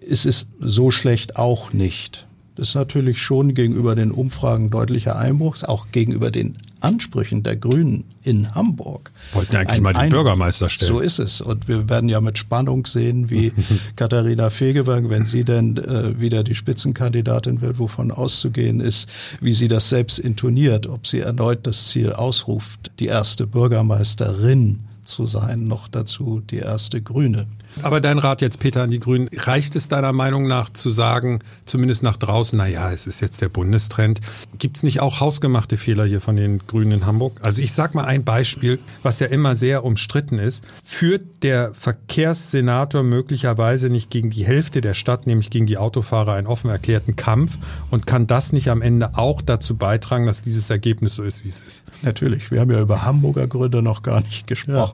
[0.00, 2.26] ist es so schlecht auch nicht.
[2.56, 8.04] Das ist natürlich schon gegenüber den Umfragen deutlicher Einbruch, auch gegenüber den Ansprüchen der Grünen
[8.22, 9.10] in Hamburg.
[9.32, 10.92] Wollten eigentlich mal den Bürgermeister stellen.
[10.92, 11.40] So ist es.
[11.40, 13.52] Und wir werden ja mit Spannung sehen, wie
[13.96, 19.08] Katharina Fegeberg, wenn sie denn äh, wieder die Spitzenkandidatin wird, wovon auszugehen ist,
[19.40, 25.26] wie sie das selbst intoniert, ob sie erneut das Ziel ausruft, die erste Bürgermeisterin zu
[25.26, 27.46] sein, noch dazu die erste Grüne.
[27.82, 31.40] Aber dein Rat jetzt, Peter, an die Grünen, reicht es deiner Meinung nach zu sagen,
[31.66, 34.20] zumindest nach draußen, na ja, es ist jetzt der Bundestrend.
[34.58, 37.40] Gibt es nicht auch hausgemachte Fehler hier von den Grünen in Hamburg?
[37.42, 40.64] Also ich sag mal ein Beispiel, was ja immer sehr umstritten ist.
[40.84, 46.46] Führt der Verkehrssenator möglicherweise nicht gegen die Hälfte der Stadt, nämlich gegen die Autofahrer, einen
[46.46, 47.58] offen erklärten Kampf?
[47.90, 51.48] Und kann das nicht am Ende auch dazu beitragen, dass dieses Ergebnis so ist, wie
[51.48, 51.82] es ist?
[52.02, 52.50] Natürlich.
[52.50, 54.92] Wir haben ja über Hamburger Gründe noch gar nicht gesprochen.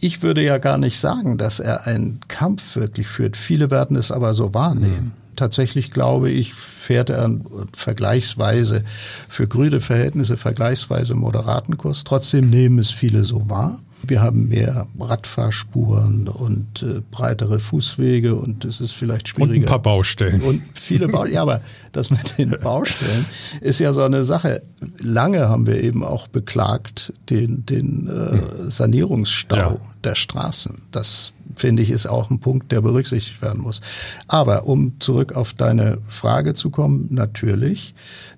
[0.00, 3.36] Ich würde ja gar nicht sagen, dass er einen Kampf wirklich führt.
[3.36, 5.14] Viele werden es aber so wahrnehmen.
[5.16, 7.30] Mhm tatsächlich glaube ich, fährt er
[7.74, 8.84] vergleichsweise
[9.28, 12.04] für grüne Verhältnisse vergleichsweise moderaten Kurs.
[12.04, 13.78] Trotzdem nehmen es viele so wahr.
[14.02, 19.54] Wir haben mehr Radfahrspuren und äh, breitere Fußwege und es ist vielleicht schwieriger.
[19.54, 20.40] Und ein paar Baustellen.
[20.42, 21.34] Und viele Baustellen.
[21.34, 21.60] ja, aber
[21.92, 23.26] das mit den Baustellen
[23.60, 24.62] ist ja so eine Sache.
[24.98, 29.76] Lange haben wir eben auch beklagt den, den äh, Sanierungsstau ja.
[30.04, 30.82] der Straßen.
[30.90, 33.80] Das finde ich ist auch ein Punkt, der berücksichtigt werden muss.
[34.28, 37.94] Aber um zurück auf deine Frage zu kommen, natürlich.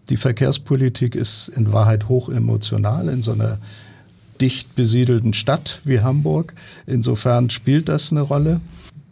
[0.08, 3.58] Die Verkehrspolitik ist in Wahrheit hoch emotional in so einer
[4.40, 6.54] dicht besiedelten Stadt wie Hamburg.
[6.86, 8.60] Insofern spielt das eine Rolle.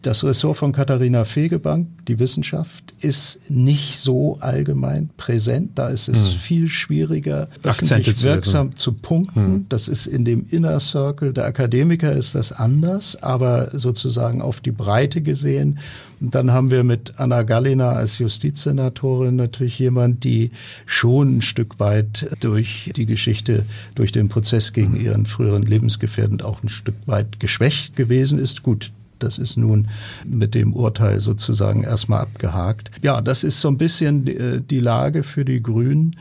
[0.07, 5.73] Das Ressort von Katharina Fegebank, die Wissenschaft, ist nicht so allgemein präsent.
[5.75, 6.38] Da ist es hm.
[6.38, 9.47] viel schwieriger, öffentlich wirksam zu punkten.
[9.47, 9.66] Hm.
[9.69, 14.71] Das ist in dem Inner Circle der Akademiker ist das anders, aber sozusagen auf die
[14.71, 15.81] Breite gesehen.
[16.21, 20.53] Und dann haben wir mit Anna Gallina als Justizsenatorin natürlich jemand, die
[20.87, 23.64] schon ein Stück weit durch die Geschichte,
[23.97, 25.05] durch den Prozess gegen hm.
[25.05, 28.62] ihren früheren Lebensgefährten auch ein Stück weit geschwächt gewesen ist.
[28.62, 29.88] Gut, das ist nun
[30.24, 32.90] mit dem Urteil sozusagen erstmal abgehakt.
[33.02, 36.16] Ja, das ist so ein bisschen äh, die Lage für die Grünen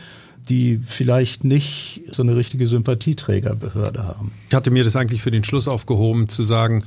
[0.49, 4.31] die vielleicht nicht so eine richtige Sympathieträgerbehörde haben.
[4.49, 6.83] Ich hatte mir das eigentlich für den Schluss aufgehoben, zu sagen,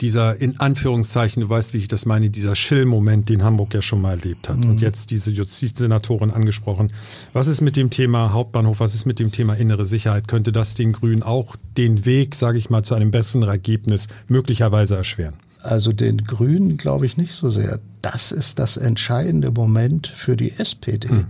[0.00, 4.00] dieser in Anführungszeichen, du weißt, wie ich das meine, dieser Schill-Moment, den Hamburg ja schon
[4.00, 4.58] mal erlebt hat.
[4.58, 4.70] Mhm.
[4.70, 6.92] Und jetzt diese Justizsenatorin angesprochen.
[7.32, 8.80] Was ist mit dem Thema Hauptbahnhof?
[8.80, 10.26] Was ist mit dem Thema innere Sicherheit?
[10.26, 14.96] Könnte das den Grünen auch den Weg, sage ich mal, zu einem besseren Ergebnis möglicherweise
[14.96, 15.34] erschweren?
[15.62, 17.78] Also den Grünen glaube ich nicht so sehr.
[18.02, 21.08] Das ist das entscheidende Moment für die SPD.
[21.08, 21.26] Hm.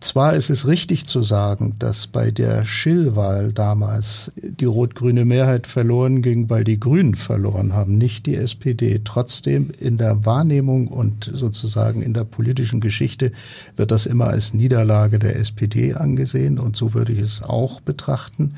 [0.00, 6.22] Zwar ist es richtig zu sagen, dass bei der Schill-Wahl damals die rot-grüne Mehrheit verloren
[6.22, 9.02] ging, weil die Grünen verloren haben, nicht die SPD.
[9.04, 13.32] Trotzdem in der Wahrnehmung und sozusagen in der politischen Geschichte
[13.76, 18.54] wird das immer als Niederlage der SPD angesehen und so würde ich es auch betrachten.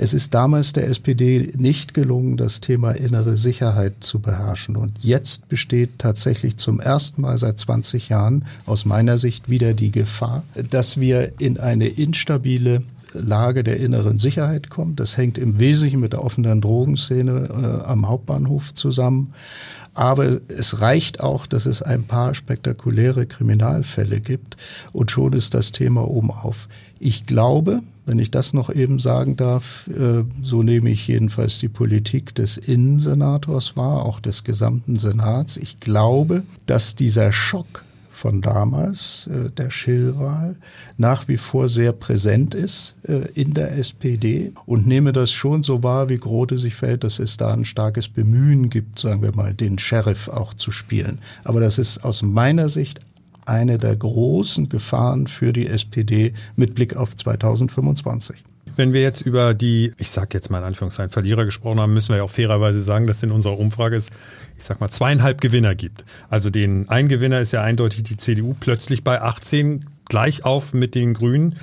[0.00, 4.76] Es ist damals der SPD nicht gelungen, das Thema innere Sicherheit zu beherrschen.
[4.76, 9.90] Und jetzt besteht tatsächlich zum ersten Mal seit 20 Jahren aus meiner Sicht wieder die
[9.90, 12.82] Gefahr, dass wir in eine instabile
[13.12, 14.94] Lage der inneren Sicherheit kommen.
[14.94, 19.32] Das hängt im Wesentlichen mit der offenen Drogenszene äh, am Hauptbahnhof zusammen.
[19.94, 24.56] Aber es reicht auch, dass es ein paar spektakuläre Kriminalfälle gibt
[24.92, 26.68] und schon ist das Thema oben auf.
[27.00, 31.68] Ich glaube, wenn ich das noch eben sagen darf, äh, so nehme ich jedenfalls die
[31.68, 35.56] Politik des Innensenators wahr, auch des gesamten Senats.
[35.58, 37.84] Ich glaube, dass dieser Schock
[38.18, 40.56] von damals, äh, der Schillwahl,
[40.96, 45.82] nach wie vor sehr präsent ist äh, in der SPD und nehme das schon so
[45.84, 49.54] wahr, wie Grote sich verhält, dass es da ein starkes Bemühen gibt, sagen wir mal,
[49.54, 51.20] den Sheriff auch zu spielen.
[51.44, 53.00] Aber das ist aus meiner Sicht
[53.48, 58.44] eine der großen Gefahren für die SPD mit Blick auf 2025.
[58.76, 62.10] Wenn wir jetzt über die, ich sage jetzt mal in Anführungszeichen, Verlierer gesprochen haben, müssen
[62.10, 64.10] wir ja auch fairerweise sagen, dass in unserer Umfrage es,
[64.56, 66.04] ich sag mal, zweieinhalb Gewinner gibt.
[66.30, 70.94] Also den ein Gewinner ist ja eindeutig die CDU plötzlich bei 18 gleich auf mit
[70.94, 71.56] den Grünen.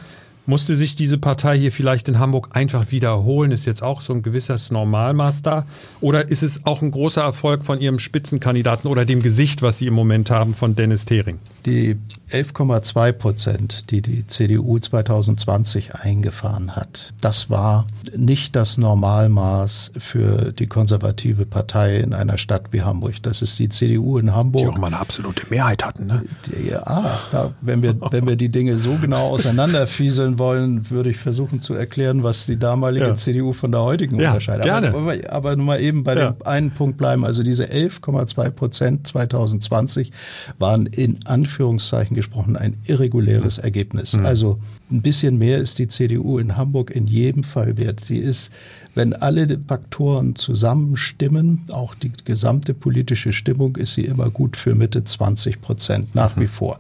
[0.48, 3.52] Musste sich diese Partei hier vielleicht in Hamburg einfach wiederholen?
[3.52, 5.66] Ist jetzt auch so ein gewisses Normalmaß da?
[6.02, 9.88] Oder ist es auch ein großer Erfolg von Ihrem Spitzenkandidaten oder dem Gesicht, was Sie
[9.88, 11.40] im Moment haben, von Dennis Thering?
[11.66, 11.98] Die
[12.36, 20.68] 11,2 Prozent, die die CDU 2020 eingefahren hat, das war nicht das Normalmaß für die
[20.68, 23.24] konservative Partei in einer Stadt wie Hamburg.
[23.24, 24.64] Das ist die CDU in Hamburg.
[24.64, 26.24] Die auch mal eine absolute Mehrheit hatten, ne?
[26.70, 31.62] Ja, da, wenn, wir, wenn wir die Dinge so genau auseinanderfieseln wollen, würde ich versuchen
[31.62, 33.16] zu erklären, was die damalige ja.
[33.16, 34.66] CDU von der heutigen ja, unterscheidet.
[34.66, 34.90] Gerne.
[34.90, 36.32] Aber, aber nur mal eben bei ja.
[36.32, 37.24] dem einen Punkt bleiben.
[37.24, 40.12] Also diese 11,2 Prozent 2020
[40.60, 44.14] waren in Anführungszeichen gesprochen ein irreguläres Ergebnis.
[44.14, 44.26] Mhm.
[44.26, 44.60] Also
[44.92, 48.00] ein bisschen mehr ist die CDU in Hamburg in jedem Fall wert.
[48.00, 48.52] Sie ist,
[48.96, 55.04] wenn alle Faktoren zusammenstimmen, auch die gesamte politische Stimmung, ist sie immer gut für Mitte
[55.04, 56.42] 20 Prozent nach mhm.
[56.42, 56.80] wie vor.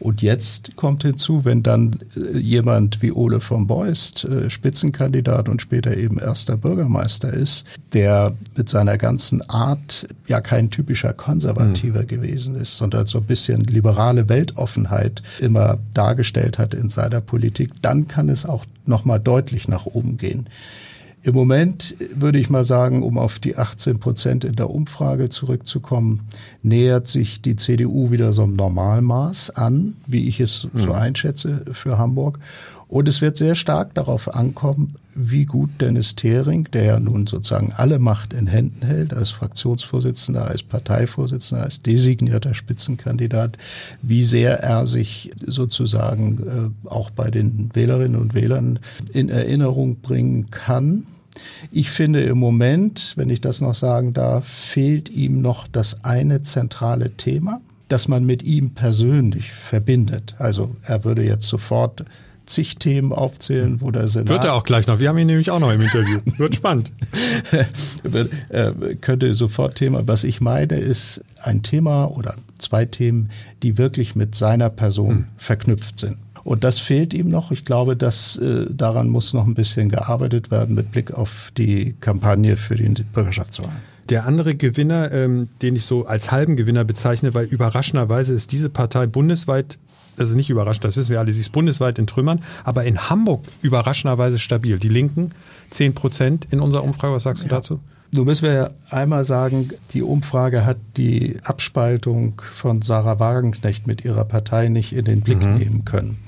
[0.00, 5.60] Und jetzt kommt hinzu, wenn dann äh, jemand wie Ole von Beust äh, Spitzenkandidat und
[5.60, 12.06] später eben erster Bürgermeister ist, der mit seiner ganzen Art ja kein typischer Konservativer mhm.
[12.06, 18.06] gewesen ist, sondern so ein bisschen liberale Weltoffenheit immer dargestellt hat in seiner Politik, dann
[18.06, 20.46] kann es auch nochmal deutlich nach oben gehen.
[21.28, 26.20] Im Moment würde ich mal sagen, um auf die 18 Prozent in der Umfrage zurückzukommen,
[26.62, 30.92] nähert sich die CDU wieder so einem Normalmaß an, wie ich es so mhm.
[30.92, 32.38] einschätze für Hamburg.
[32.88, 37.74] Und es wird sehr stark darauf ankommen, wie gut Dennis Thering, der ja nun sozusagen
[37.76, 43.58] alle Macht in Händen hält, als Fraktionsvorsitzender, als Parteivorsitzender, als designierter Spitzenkandidat,
[44.00, 48.78] wie sehr er sich sozusagen äh, auch bei den Wählerinnen und Wählern
[49.12, 51.04] in Erinnerung bringen kann.
[51.72, 56.42] Ich finde im Moment, wenn ich das noch sagen darf, fehlt ihm noch das eine
[56.42, 60.34] zentrale Thema, das man mit ihm persönlich verbindet.
[60.38, 62.04] Also er würde jetzt sofort
[62.48, 64.30] zig Themen aufzählen, wo der Senat...
[64.30, 64.98] Wird er auch gleich noch.
[64.98, 66.20] Wir haben ihn nämlich auch noch im Interview.
[66.36, 66.90] Wird spannend.
[68.48, 70.06] Äh, könnte sofort Thema.
[70.06, 73.30] Was ich meine, ist ein Thema oder zwei Themen,
[73.62, 75.24] die wirklich mit seiner Person hm.
[75.36, 76.18] verknüpft sind.
[76.48, 77.50] Und das fehlt ihm noch.
[77.50, 81.94] Ich glaube, dass äh, daran muss noch ein bisschen gearbeitet werden mit Blick auf die
[82.00, 83.70] Kampagne für die Bürgerschaftswahl.
[84.08, 88.70] Der andere Gewinner, ähm, den ich so als halben Gewinner bezeichne, weil überraschenderweise ist diese
[88.70, 89.78] Partei bundesweit
[90.16, 93.08] das ist nicht überraschend, das wissen wir alle, sie ist bundesweit in Trümmern, aber in
[93.08, 94.78] Hamburg überraschenderweise stabil.
[94.78, 95.30] Die Linken
[95.70, 97.78] 10 Prozent in unserer Umfrage, was sagst du dazu?
[98.10, 104.24] Nun müssen wir einmal sagen, die Umfrage hat die Abspaltung von Sarah Wagenknecht mit ihrer
[104.24, 105.58] Partei nicht in den Blick mhm.
[105.58, 106.18] nehmen können.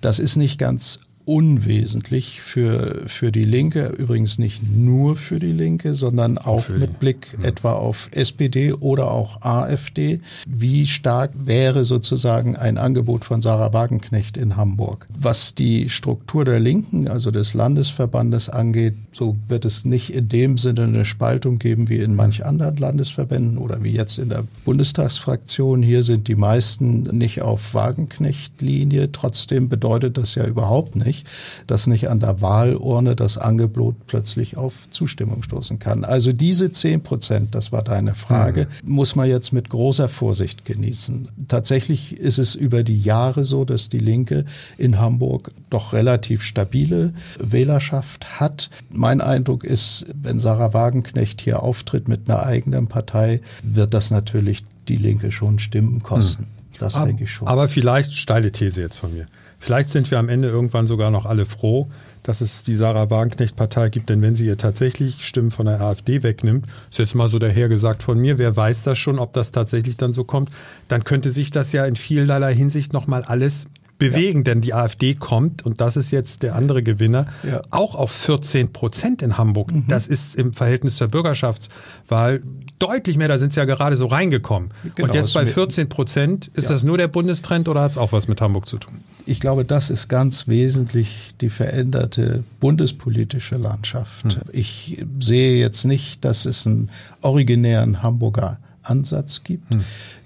[0.00, 5.94] Das ist nicht ganz unwesentlich für, für die Linke, übrigens nicht nur für die Linke,
[5.94, 7.48] sondern auch mit Blick ja.
[7.48, 10.20] etwa auf SPD oder auch AfD.
[10.46, 15.06] Wie stark wäre sozusagen ein Angebot von Sarah Wagenknecht in Hamburg?
[15.14, 20.58] Was die Struktur der Linken, also des Landesverbandes angeht, so wird es nicht in dem
[20.58, 25.82] Sinne eine Spaltung geben wie in manch anderen Landesverbänden oder wie jetzt in der Bundestagsfraktion.
[25.82, 29.12] Hier sind die meisten nicht auf Wagenknecht-Linie.
[29.12, 31.26] Trotzdem bedeutet das ja überhaupt nicht, nicht,
[31.66, 36.04] dass nicht an der Wahlurne das Angebot plötzlich auf Zustimmung stoßen kann.
[36.04, 38.94] Also diese zehn Prozent, das war deine Frage, mhm.
[38.94, 41.28] muss man jetzt mit großer Vorsicht genießen.
[41.48, 44.46] Tatsächlich ist es über die Jahre so, dass die Linke
[44.78, 48.70] in Hamburg doch relativ stabile Wählerschaft hat.
[48.88, 54.64] Mein Eindruck ist, wenn Sarah Wagenknecht hier auftritt mit einer eigenen Partei, wird das natürlich
[54.88, 56.44] die Linke schon Stimmen kosten.
[56.44, 56.78] Mhm.
[56.78, 57.48] Das aber, denke ich schon.
[57.48, 59.26] Aber vielleicht steile These jetzt von mir.
[59.62, 61.88] Vielleicht sind wir am Ende irgendwann sogar noch alle froh,
[62.24, 66.24] dass es die Sarah Wagenknecht-Partei gibt, denn wenn sie ihr tatsächlich Stimmen von der AfD
[66.24, 69.96] wegnimmt, ist jetzt mal so dahergesagt von mir, wer weiß das schon, ob das tatsächlich
[69.96, 70.50] dann so kommt,
[70.88, 73.68] dann könnte sich das ja in vielerlei Hinsicht nochmal alles
[74.10, 74.44] bewegen, ja.
[74.44, 77.62] denn die AfD kommt, und das ist jetzt der andere Gewinner, ja.
[77.70, 79.72] auch auf 14 Prozent in Hamburg.
[79.72, 79.84] Mhm.
[79.88, 82.42] Das ist im Verhältnis zur Bürgerschaftswahl
[82.78, 84.70] deutlich mehr, da sind sie ja gerade so reingekommen.
[84.94, 86.74] Genau, und jetzt bei 14 Prozent, ist ja.
[86.74, 88.94] das nur der Bundestrend oder hat es auch was mit Hamburg zu tun?
[89.24, 94.34] Ich glaube, das ist ganz wesentlich die veränderte bundespolitische Landschaft.
[94.34, 94.42] Hm.
[94.52, 99.70] Ich sehe jetzt nicht, dass es einen originären Hamburger Ansatz gibt.
[99.70, 99.80] Hm.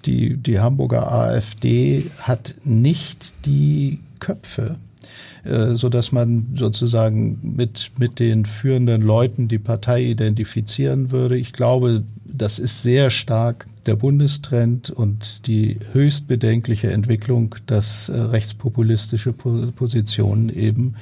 [0.04, 4.76] Die, die Hamburger AfD hat nicht die Köpfe,
[5.44, 11.36] äh, so dass man sozusagen mit, mit den führenden Leuten die Partei identifizieren würde.
[11.36, 18.18] Ich glaube, das ist sehr stark der Bundestrend und die höchst bedenkliche Entwicklung, dass äh,
[18.18, 20.96] rechtspopulistische Positionen eben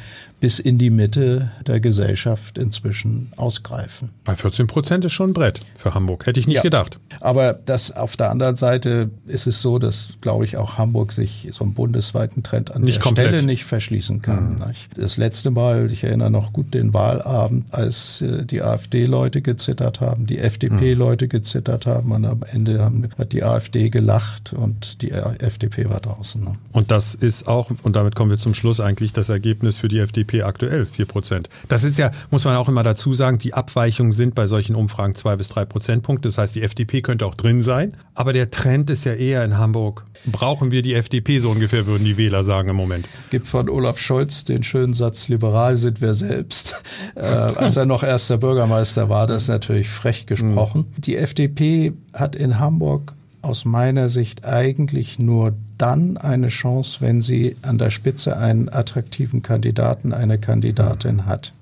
[0.44, 4.10] bis in die Mitte der Gesellschaft inzwischen ausgreifen.
[4.24, 6.98] Bei 14 Prozent ist schon ein Brett für Hamburg, hätte ich nicht ja, gedacht.
[7.20, 11.48] Aber das auf der anderen Seite ist es so, dass, glaube ich, auch Hamburg sich
[11.52, 13.28] so einem bundesweiten Trend an nicht der komplett.
[13.28, 14.56] Stelle nicht verschließen kann.
[14.56, 15.00] Mhm.
[15.00, 20.26] Das letzte Mal, ich erinnere noch gut den Wahlabend, als äh, die AfD-Leute gezittert haben,
[20.26, 25.88] die FDP-Leute gezittert haben und am Ende haben, hat die AfD gelacht und die FDP
[25.88, 26.44] war draußen.
[26.44, 26.56] Ne?
[26.72, 30.00] Und das ist auch, und damit kommen wir zum Schluss eigentlich, das Ergebnis für die
[30.00, 31.48] FDP Aktuell 4 Prozent.
[31.68, 35.14] Das ist ja, muss man auch immer dazu sagen, die Abweichungen sind bei solchen Umfragen
[35.14, 36.28] zwei bis drei Prozentpunkte.
[36.28, 37.92] Das heißt, die FDP könnte auch drin sein.
[38.14, 40.04] Aber der Trend ist ja eher in Hamburg.
[40.26, 43.08] Brauchen wir die FDP so ungefähr, würden die Wähler sagen im Moment.
[43.30, 46.82] Gibt von Olaf Scholz den schönen Satz, liberal sind wir selbst.
[47.16, 50.86] Äh, als er noch erster Bürgermeister war, das ist natürlich frech gesprochen.
[50.96, 51.00] Mhm.
[51.02, 53.14] Die FDP hat in Hamburg
[53.44, 59.42] aus meiner Sicht eigentlich nur dann eine Chance, wenn sie an der Spitze einen attraktiven
[59.42, 61.52] Kandidaten, eine Kandidatin hat.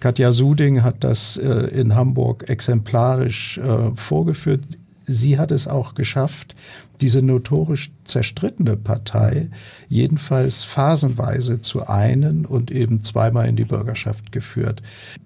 [0.00, 4.60] Katja Suding hat das äh, in Hamburg exemplarisch äh, vorgeführt.
[5.06, 6.54] sie hat es auch geschafft,
[7.00, 9.50] diese notorisch zerstrittene Partei
[9.88, 14.82] jedenfalls phasenweise zu einen und eben zweimal in die Bürgerschaft geführt.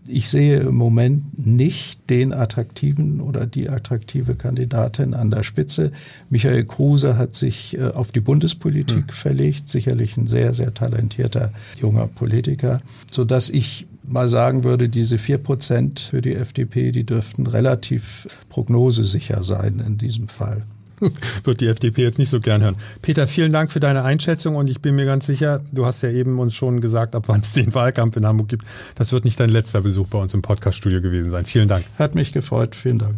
[0.09, 5.92] Ich sehe im Moment nicht den attraktiven oder die attraktive Kandidatin an der Spitze.
[6.29, 9.14] Michael Kruse hat sich äh, auf die Bundespolitik hm.
[9.14, 15.18] verlegt, sicherlich ein sehr, sehr talentierter junger Politiker, so dass ich mal sagen würde, diese
[15.18, 20.62] vier Prozent für die FDP, die dürften relativ prognosesicher sein in diesem Fall.
[21.44, 22.76] wird die FDP jetzt nicht so gern hören.
[23.02, 26.10] Peter, vielen Dank für deine Einschätzung und ich bin mir ganz sicher, du hast ja
[26.10, 28.64] eben uns schon gesagt, ab wann es den Wahlkampf in Hamburg gibt.
[28.94, 31.44] Das wird nicht dein letzter Besuch bei uns im Podcaststudio gewesen sein.
[31.46, 31.84] Vielen Dank.
[31.98, 32.74] Hat mich gefreut.
[32.74, 33.16] Vielen Dank.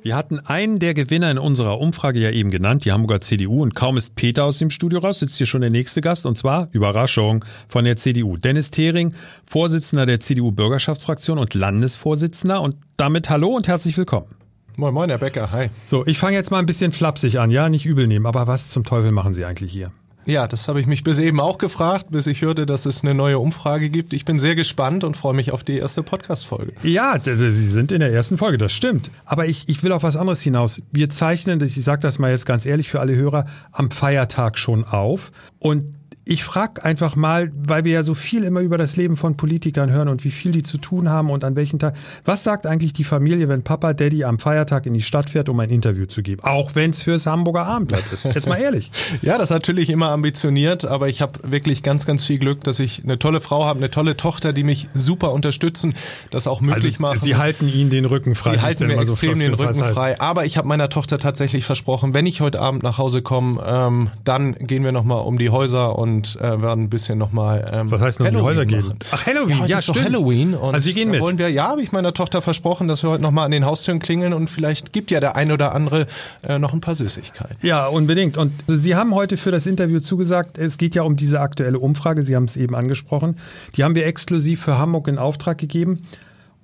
[0.00, 3.62] Wir hatten einen der Gewinner in unserer Umfrage ja eben genannt, die Hamburger CDU.
[3.62, 6.24] Und kaum ist Peter aus dem Studio raus, sitzt hier schon der nächste Gast.
[6.24, 8.36] Und zwar, Überraschung, von der CDU.
[8.36, 9.12] Dennis Thering,
[9.44, 12.62] Vorsitzender der CDU-Bürgerschaftsfraktion und Landesvorsitzender.
[12.62, 14.37] Und damit hallo und herzlich willkommen.
[14.78, 15.70] Moin, moin, Herr Becker, hi.
[15.86, 18.68] So, ich fange jetzt mal ein bisschen flapsig an, ja, nicht übel nehmen, aber was
[18.68, 19.90] zum Teufel machen Sie eigentlich hier?
[20.24, 23.12] Ja, das habe ich mich bis eben auch gefragt, bis ich hörte, dass es eine
[23.12, 24.12] neue Umfrage gibt.
[24.12, 26.74] Ich bin sehr gespannt und freue mich auf die erste Podcast-Folge.
[26.84, 29.10] Ja, Sie sind in der ersten Folge, das stimmt.
[29.24, 30.80] Aber ich, ich will auf was anderes hinaus.
[30.92, 34.84] Wir zeichnen, ich sage das mal jetzt ganz ehrlich für alle Hörer, am Feiertag schon
[34.84, 35.32] auf.
[35.58, 35.97] Und
[36.28, 39.90] ich frage einfach mal, weil wir ja so viel immer über das Leben von Politikern
[39.90, 41.96] hören und wie viel die zu tun haben und an welchen Tag.
[42.22, 45.58] Was sagt eigentlich die Familie, wenn Papa Daddy am Feiertag in die Stadt fährt, um
[45.58, 46.42] ein Interview zu geben?
[46.44, 48.24] Auch wenn es fürs Hamburger Abendblatt ist.
[48.24, 48.90] Jetzt mal ehrlich.
[49.22, 52.78] ja, das ist natürlich immer ambitioniert, aber ich habe wirklich ganz, ganz viel Glück, dass
[52.78, 55.94] ich eine tolle Frau habe, eine tolle Tochter, die mich super unterstützen,
[56.30, 57.20] das auch möglich also, machen.
[57.20, 58.52] Sie halten Ihnen den Rücken frei.
[58.52, 60.20] Sie halten mir extrem so den Rücken frei.
[60.20, 64.10] Aber ich habe meiner Tochter tatsächlich versprochen, wenn ich heute Abend nach Hause komme, ähm,
[64.24, 68.00] dann gehen wir nochmal um die Häuser und äh, werden ein bisschen nochmal ähm, Was
[68.00, 68.94] heißt noch Halloween Häuser gehen?
[69.10, 70.04] Ach, Halloween, ja, ja stimmt.
[70.04, 70.54] Halloween.
[70.54, 71.20] Und also Sie gehen mit.
[71.20, 73.98] wollen wir, ja, habe ich meiner Tochter versprochen, dass wir heute nochmal an den Haustüren
[73.98, 76.06] klingeln und vielleicht gibt ja der ein oder andere
[76.42, 77.56] äh, noch ein paar Süßigkeiten.
[77.62, 78.36] Ja, unbedingt.
[78.36, 82.24] Und Sie haben heute für das Interview zugesagt, es geht ja um diese aktuelle Umfrage,
[82.24, 83.36] Sie haben es eben angesprochen.
[83.76, 86.04] Die haben wir exklusiv für Hamburg in Auftrag gegeben.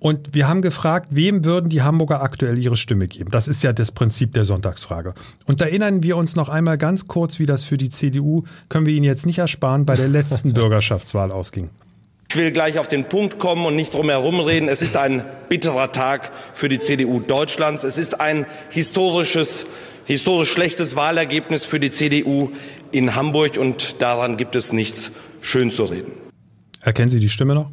[0.04, 3.30] Und wir haben gefragt, wem würden die Hamburger aktuell ihre Stimme geben?
[3.30, 5.14] Das ist ja das Prinzip der Sonntagsfrage.
[5.46, 8.84] Und da erinnern wir uns noch einmal ganz kurz, wie das für die CDU, können
[8.84, 11.70] wir Ihnen jetzt nicht ersparen, bei der letzten Bürgerschaftswahl ausging.
[12.28, 14.68] Ich will gleich auf den Punkt kommen und nicht drum herum reden.
[14.68, 17.82] Es ist ein bitterer Tag für die CDU Deutschlands.
[17.82, 19.64] Es ist ein historisches,
[20.04, 22.50] historisch schlechtes Wahlergebnis für die CDU
[22.92, 26.12] in Hamburg und daran gibt es nichts schön zu reden.
[26.82, 27.70] Erkennen Sie die Stimme noch?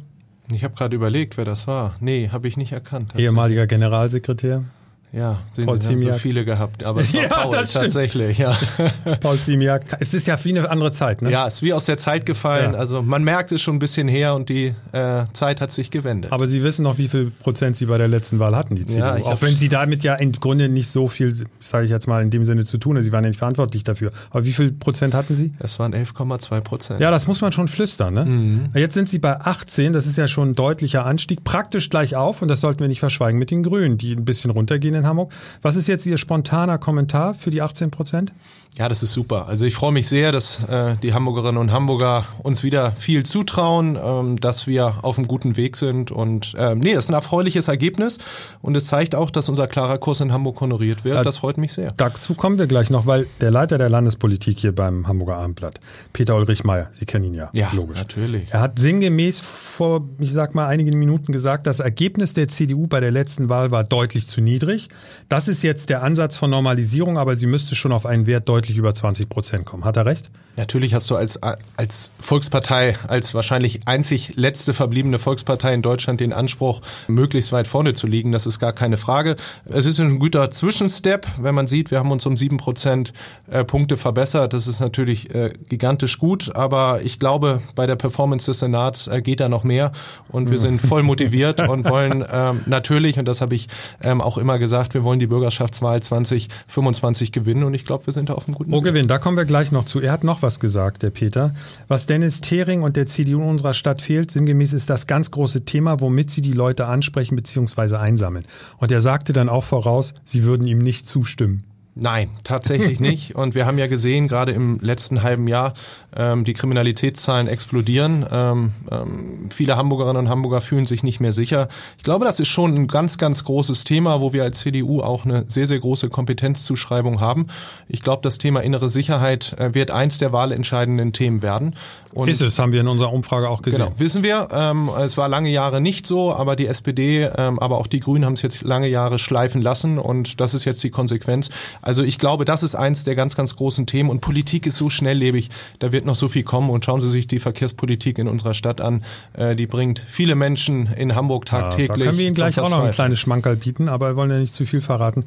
[0.54, 1.96] Ich habe gerade überlegt, wer das war.
[2.00, 3.14] Nee, habe ich nicht erkannt.
[3.16, 4.64] Ehemaliger Generalsekretär?
[5.12, 8.38] Ja, sind Paul haben so viele gehabt, aber es war ja, Paul das tatsächlich.
[8.38, 8.56] Ja.
[9.20, 9.84] Paul Ziemiak.
[10.00, 11.30] Es ist ja wie eine andere Zeit, ne?
[11.30, 12.72] Ja, es ist wie aus der Zeit gefallen.
[12.72, 12.78] Ja.
[12.78, 16.32] Also man merkt es schon ein bisschen her und die äh, Zeit hat sich gewendet.
[16.32, 19.04] Aber Sie wissen noch, wie viel Prozent Sie bei der letzten Wahl hatten, die CDU.
[19.04, 22.22] Ja, Auch wenn Sie damit ja im Grunde nicht so viel, sage ich jetzt mal
[22.22, 23.04] in dem Sinne zu tun haben.
[23.04, 24.12] Sie waren ja nicht verantwortlich dafür.
[24.30, 25.52] Aber wie viel Prozent hatten Sie?
[25.58, 27.00] Es waren 11,2 Prozent.
[27.00, 28.14] Ja, das muss man schon flüstern.
[28.14, 28.24] Ne?
[28.24, 28.64] Mhm.
[28.74, 29.92] Jetzt sind Sie bei 18.
[29.92, 31.44] Das ist ja schon ein deutlicher Anstieg.
[31.44, 34.50] Praktisch gleich auf und das sollten wir nicht verschweigen mit den Grünen, die ein bisschen
[34.50, 35.32] runtergehen in Hamburg.
[35.60, 38.32] Was ist ist jetzt Ihr spontaner Kommentar für die 18 Prozent?
[38.78, 39.48] Ja, das ist super.
[39.48, 43.98] Also ich freue mich sehr, dass äh, die Hamburgerinnen und Hamburger uns wieder viel zutrauen,
[44.02, 46.10] ähm, dass wir auf einem guten Weg sind.
[46.10, 48.16] Und ähm, nee, es ist ein erfreuliches Ergebnis
[48.62, 51.26] und es zeigt auch, dass unser klarer Kurs in Hamburg honoriert wird.
[51.26, 51.92] Das freut mich sehr.
[51.98, 55.78] Dazu kommen wir gleich noch, weil der Leiter der Landespolitik hier beim Hamburger Abendblatt,
[56.14, 57.98] Peter Ulrich Meyer, Sie kennen ihn ja, ja logisch.
[57.98, 58.48] natürlich.
[58.52, 63.00] Er hat sinngemäß vor, ich sag mal, einigen Minuten gesagt, das Ergebnis der CDU bei
[63.00, 64.88] der letzten Wahl war deutlich zu niedrig.
[65.28, 68.61] Das ist jetzt der Ansatz von Normalisierung, aber sie müsste schon auf einen Wert deutlich
[68.62, 69.84] deutlich über 20 Prozent kommen.
[69.84, 70.30] Hat er recht?
[70.56, 71.40] Natürlich hast du als,
[71.76, 77.94] als Volkspartei, als wahrscheinlich einzig letzte verbliebene Volkspartei in Deutschland den Anspruch, möglichst weit vorne
[77.94, 78.32] zu liegen.
[78.32, 79.36] Das ist gar keine Frage.
[79.64, 83.14] Es ist ein guter Zwischenstep, wenn man sieht, wir haben uns um sieben Prozent
[83.50, 84.52] äh, Punkte verbessert.
[84.52, 89.22] Das ist natürlich äh, gigantisch gut, aber ich glaube, bei der Performance des Senats äh,
[89.22, 89.92] geht da noch mehr
[90.28, 93.68] und wir sind voll motiviert und wollen ähm, natürlich, und das habe ich
[94.02, 98.28] ähm, auch immer gesagt, wir wollen die Bürgerschaftswahl 2025 gewinnen und ich glaube, wir sind
[98.28, 98.78] da auf einem guten Weg.
[98.78, 100.00] Oh, gewinnen, da kommen wir gleich noch zu.
[100.00, 101.54] Er hat noch was gesagt, der Peter.
[101.88, 105.64] Was Dennis Thering und der CDU in unserer Stadt fehlt, sinngemäß ist das ganz große
[105.64, 107.96] Thema, womit sie die Leute ansprechen bzw.
[107.96, 108.44] einsammeln.
[108.78, 111.64] Und er sagte dann auch voraus, sie würden ihm nicht zustimmen.
[111.94, 113.34] Nein, tatsächlich nicht.
[113.34, 115.74] Und wir haben ja gesehen, gerade im letzten halben Jahr,
[116.16, 118.26] ähm, die Kriminalitätszahlen explodieren.
[118.30, 121.68] Ähm, ähm, viele Hamburgerinnen und Hamburger fühlen sich nicht mehr sicher.
[121.98, 125.24] Ich glaube, das ist schon ein ganz, ganz großes Thema, wo wir als CDU auch
[125.24, 127.46] eine sehr, sehr große Kompetenzzuschreibung haben.
[127.88, 131.74] Ich glaube, das Thema innere Sicherheit äh, wird eins der wahlentscheidenden Themen werden.
[132.14, 133.80] Und ist es, haben wir in unserer Umfrage auch gesehen.
[133.80, 134.48] Genau, wissen wir.
[134.52, 138.26] Ähm, es war lange Jahre nicht so, aber die SPD, ähm, aber auch die Grünen
[138.26, 141.48] haben es jetzt lange Jahre schleifen lassen und das ist jetzt die Konsequenz.
[141.82, 144.88] Also ich glaube, das ist eins der ganz, ganz großen Themen und Politik ist so
[144.88, 148.54] schnelllebig, da wird noch so viel kommen und schauen Sie sich die Verkehrspolitik in unserer
[148.54, 149.04] Stadt an.
[149.34, 151.88] Äh, die bringt viele Menschen in Hamburg tagtäglich.
[151.88, 154.30] Ja, da können wir Ihnen gleich auch noch ein kleines Schmankerl bieten, aber wir wollen
[154.30, 155.24] ja nicht zu viel verraten.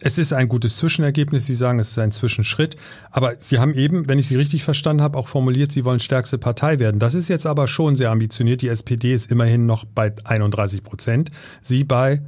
[0.00, 1.46] Es ist ein gutes Zwischenergebnis.
[1.46, 2.76] Sie sagen, es ist ein Zwischenschritt.
[3.10, 6.38] Aber Sie haben eben, wenn ich Sie richtig verstanden habe, auch formuliert, Sie wollen stärkste
[6.38, 7.00] Partei werden.
[7.00, 8.62] Das ist jetzt aber schon sehr ambitioniert.
[8.62, 11.30] Die SPD ist immerhin noch bei 31 Prozent.
[11.62, 12.22] Sie bei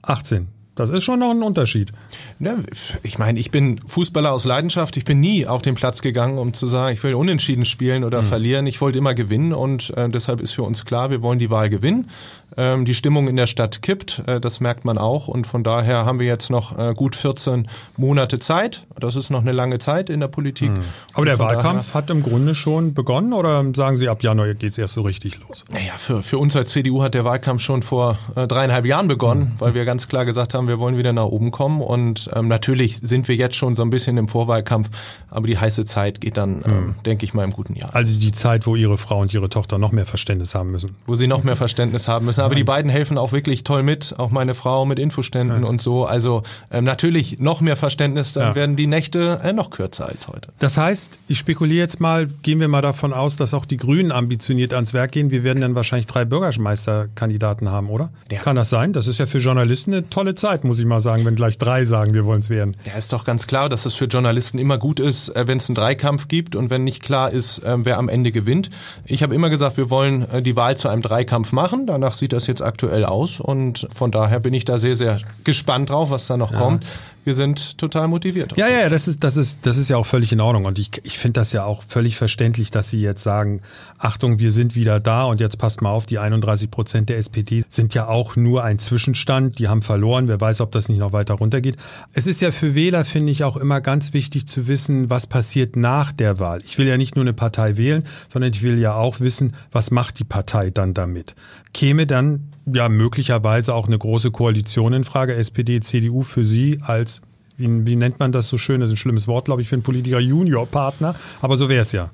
[0.00, 0.48] 18.
[0.74, 1.92] Das ist schon noch ein Unterschied.
[2.38, 2.64] Ne,
[3.02, 4.96] ich meine, ich bin Fußballer aus Leidenschaft.
[4.96, 8.22] Ich bin nie auf den Platz gegangen, um zu sagen, ich will unentschieden spielen oder
[8.22, 8.26] mhm.
[8.26, 8.66] verlieren.
[8.66, 11.68] Ich wollte immer gewinnen und äh, deshalb ist für uns klar, wir wollen die Wahl
[11.68, 12.08] gewinnen.
[12.56, 16.04] Ähm, die Stimmung in der Stadt kippt, äh, das merkt man auch und von daher
[16.06, 18.86] haben wir jetzt noch äh, gut 14 Monate Zeit.
[18.98, 20.70] Das ist noch eine lange Zeit in der Politik.
[20.70, 20.80] Mhm.
[21.14, 24.78] Aber der Wahlkampf hat im Grunde schon begonnen oder sagen Sie, ab Januar geht es
[24.78, 25.64] erst so richtig los?
[25.70, 29.60] Naja, für, für uns als CDU hat der Wahlkampf schon vor dreieinhalb Jahren begonnen, mhm.
[29.60, 32.98] weil wir ganz klar gesagt haben, wir wollen wieder nach oben kommen und ähm, natürlich
[32.98, 34.90] sind wir jetzt schon so ein bisschen im Vorwahlkampf,
[35.30, 36.94] aber die heiße Zeit geht dann, ähm, mhm.
[37.04, 37.94] denke ich mal, im guten Jahr.
[37.94, 40.96] Also die Zeit, wo Ihre Frau und Ihre Tochter noch mehr Verständnis haben müssen.
[41.06, 42.40] Wo sie noch mehr Verständnis haben müssen.
[42.40, 45.68] Aber die beiden helfen auch wirklich toll mit, auch meine Frau mit Infoständen ja.
[45.68, 46.04] und so.
[46.04, 48.54] Also ähm, natürlich noch mehr Verständnis, dann ja.
[48.54, 50.48] werden die Nächte äh, noch kürzer als heute.
[50.58, 54.12] Das heißt, ich spekuliere jetzt mal, gehen wir mal davon aus, dass auch die Grünen
[54.12, 55.30] ambitioniert ans Werk gehen.
[55.30, 58.10] Wir werden dann wahrscheinlich drei Bürgermeisterkandidaten haben, oder?
[58.30, 58.40] Ja.
[58.40, 58.92] Kann das sein?
[58.92, 61.84] Das ist ja für Journalisten eine tolle Zeit, muss ich mal sagen, wenn gleich drei
[61.84, 62.76] sagen, wir wollen es werden.
[62.84, 65.68] Ja, ist doch ganz klar, dass es für Journalisten immer gut ist, äh, wenn es
[65.68, 68.70] einen Dreikampf gibt und wenn nicht klar ist, äh, wer am Ende gewinnt.
[69.04, 71.86] Ich habe immer gesagt, wir wollen äh, die Wahl zu einem Dreikampf machen.
[71.86, 75.90] Danach sieht das jetzt aktuell aus und von daher bin ich da sehr, sehr gespannt
[75.90, 76.58] drauf, was da noch ja.
[76.58, 76.84] kommt
[77.24, 78.56] wir sind total motiviert.
[78.56, 80.64] Ja, ja, das ist, das ist, das ist ja auch völlig in Ordnung.
[80.64, 83.60] Und ich, ich finde das ja auch völlig verständlich, dass Sie jetzt sagen,
[83.98, 87.62] Achtung, wir sind wieder da und jetzt passt mal auf, die 31 Prozent der SPD
[87.68, 89.58] sind ja auch nur ein Zwischenstand.
[89.58, 90.28] Die haben verloren.
[90.28, 91.76] Wer weiß, ob das nicht noch weiter runtergeht.
[92.12, 95.76] Es ist ja für Wähler, finde ich, auch immer ganz wichtig zu wissen, was passiert
[95.76, 96.60] nach der Wahl.
[96.64, 99.90] Ich will ja nicht nur eine Partei wählen, sondern ich will ja auch wissen, was
[99.90, 101.34] macht die Partei dann damit.
[101.72, 107.20] Käme dann ja möglicherweise auch eine große Koalition in Frage, SPD, CDU für Sie als
[107.58, 108.80] wie, wie nennt man das so schön?
[108.80, 111.92] Das ist ein schlimmes Wort, glaube ich, für einen Politiker Juniorpartner, aber so wäre es
[111.92, 112.10] ja.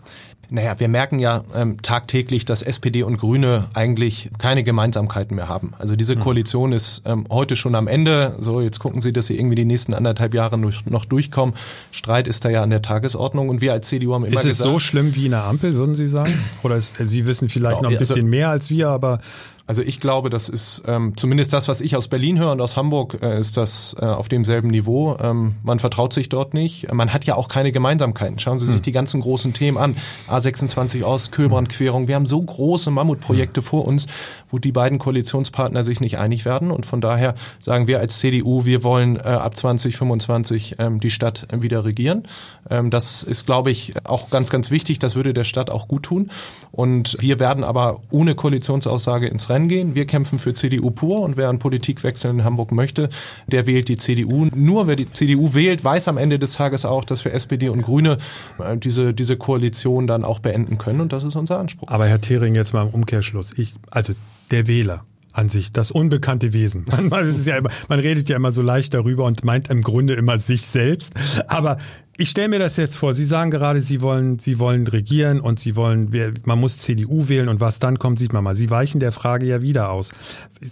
[0.50, 5.74] Naja, wir merken ja ähm, tagtäglich, dass SPD und Grüne eigentlich keine Gemeinsamkeiten mehr haben.
[5.78, 6.22] Also diese hm.
[6.22, 8.34] Koalition ist ähm, heute schon am Ende.
[8.40, 11.54] So, jetzt gucken Sie, dass Sie irgendwie die nächsten anderthalb Jahre noch durchkommen.
[11.90, 14.46] Streit ist da ja an der Tagesordnung und wir als CDU haben immer gesagt...
[14.50, 16.32] Ist es so schlimm wie eine Ampel, würden Sie sagen?
[16.62, 19.20] Oder ist, Sie wissen vielleicht noch ein bisschen also, mehr als wir, aber
[19.68, 22.78] also ich glaube, das ist ähm, zumindest das, was ich aus Berlin höre und aus
[22.78, 25.18] Hamburg, äh, ist das äh, auf demselben Niveau.
[25.20, 26.90] Ähm, man vertraut sich dort nicht.
[26.90, 28.38] Man hat ja auch keine Gemeinsamkeiten.
[28.38, 28.82] Schauen Sie sich hm.
[28.82, 29.96] die ganzen großen Themen an.
[30.26, 32.08] A26 aus, Kühlbrandquerung.
[32.08, 33.66] Wir haben so große Mammutprojekte hm.
[33.66, 34.06] vor uns,
[34.48, 36.70] wo die beiden Koalitionspartner sich nicht einig werden.
[36.70, 41.46] Und von daher sagen wir als CDU, wir wollen äh, ab 2025 ähm, die Stadt
[41.52, 42.26] äh, wieder regieren.
[42.70, 44.98] Ähm, das ist, glaube ich, auch ganz, ganz wichtig.
[44.98, 46.30] Das würde der Stadt auch gut tun.
[46.72, 49.94] Und wir werden aber ohne Koalitionsaussage ins Rennen Rennen gehen.
[49.94, 53.08] Wir kämpfen für CDU pur und wer einen Politikwechsel in Hamburg möchte,
[53.48, 54.46] der wählt die CDU.
[54.54, 57.82] Nur wer die CDU wählt, weiß am Ende des Tages auch, dass wir SPD und
[57.82, 58.18] Grüne
[58.60, 61.88] äh, diese, diese Koalition dann auch beenden können und das ist unser Anspruch.
[61.88, 63.52] Aber Herr Thering, jetzt mal im Umkehrschluss.
[63.58, 64.12] Ich, also
[64.52, 65.04] der Wähler,
[65.38, 66.84] an sich, das unbekannte Wesen.
[66.90, 70.14] Man, man, ja immer, man redet ja immer so leicht darüber und meint im Grunde
[70.14, 71.12] immer sich selbst.
[71.46, 71.78] Aber
[72.16, 73.14] ich stelle mir das jetzt vor.
[73.14, 76.10] Sie sagen gerade, Sie wollen, Sie wollen regieren und Sie wollen,
[76.44, 78.56] man muss CDU wählen und was dann kommt, sieht man mal.
[78.56, 80.12] Sie weichen der Frage ja wieder aus.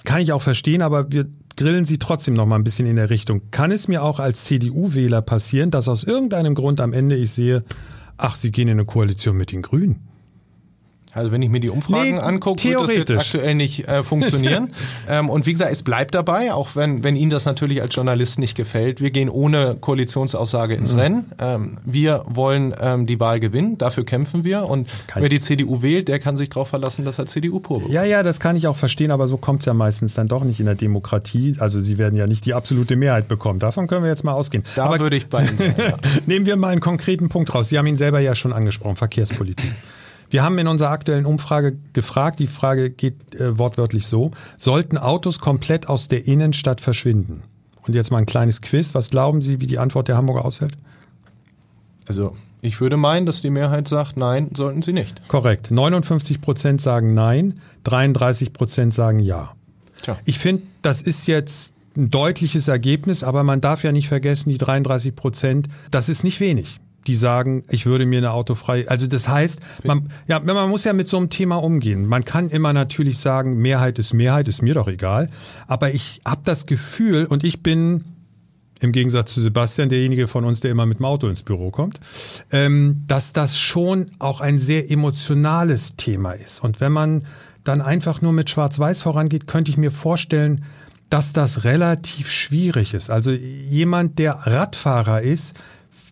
[0.05, 3.11] kann ich auch verstehen, aber wir grillen Sie trotzdem noch mal ein bisschen in der
[3.11, 3.43] Richtung.
[3.53, 7.62] Kann es mir auch als CDU-Wähler passieren, dass aus irgendeinem Grund am Ende ich sehe,
[8.17, 10.16] ach, Sie gehen in eine Koalition mit den Grünen?
[11.17, 14.73] Also wenn ich mir die Umfragen nee, angucke, wird das jetzt aktuell nicht äh, funktionieren.
[15.09, 18.39] ähm, und wie gesagt, es bleibt dabei, auch wenn, wenn Ihnen das natürlich als Journalist
[18.39, 19.01] nicht gefällt.
[19.01, 20.99] Wir gehen ohne Koalitionsaussage ins mhm.
[20.99, 21.33] Rennen.
[21.39, 24.64] Ähm, wir wollen ähm, die Wahl gewinnen, dafür kämpfen wir.
[24.64, 27.79] Und kann wer die CDU wählt, der kann sich darauf verlassen, dass er CDU pur
[27.79, 27.95] bekommt.
[27.95, 30.45] Ja, ja, das kann ich auch verstehen, aber so kommt es ja meistens dann doch
[30.45, 31.57] nicht in der Demokratie.
[31.61, 33.59] Also Sie werden ja nicht die absolute Mehrheit bekommen.
[33.59, 34.64] Davon können wir jetzt mal ausgehen.
[34.75, 35.97] Da aber würde ich bei Ihnen sein, ja.
[36.27, 37.71] Nehmen wir mal einen konkreten Punkt raus.
[37.71, 39.73] Sie haben ihn selber ja schon angesprochen, Verkehrspolitik.
[40.31, 45.39] Wir haben in unserer aktuellen Umfrage gefragt, die Frage geht äh, wortwörtlich so, sollten Autos
[45.39, 47.43] komplett aus der Innenstadt verschwinden?
[47.83, 48.95] Und jetzt mal ein kleines Quiz.
[48.95, 50.77] Was glauben Sie, wie die Antwort der Hamburger ausfällt?
[52.07, 55.29] Also ich würde meinen, dass die Mehrheit sagt, nein, sollten sie nicht.
[55.29, 55.70] Korrekt.
[55.70, 59.53] 59 Prozent sagen nein, 33 Prozent sagen ja.
[60.03, 60.18] Tja.
[60.24, 64.59] Ich finde, das ist jetzt ein deutliches Ergebnis, aber man darf ja nicht vergessen, die
[64.59, 66.81] 33 Prozent, das ist nicht wenig.
[67.07, 68.89] Die sagen, ich würde mir eine autofrei.
[68.89, 72.07] Also das heißt, man, ja, man muss ja mit so einem Thema umgehen.
[72.07, 75.31] Man kann immer natürlich sagen, Mehrheit ist Mehrheit, ist mir doch egal.
[75.67, 78.05] Aber ich habe das Gefühl und ich bin
[78.81, 82.01] im Gegensatz zu Sebastian, derjenige von uns, der immer mit dem Auto ins Büro kommt,
[82.51, 86.63] ähm, dass das schon auch ein sehr emotionales Thema ist.
[86.63, 87.25] Und wenn man
[87.65, 90.65] dann einfach nur mit Schwarz-Weiß vorangeht, könnte ich mir vorstellen,
[91.11, 93.11] dass das relativ schwierig ist.
[93.11, 95.55] Also jemand, der Radfahrer ist,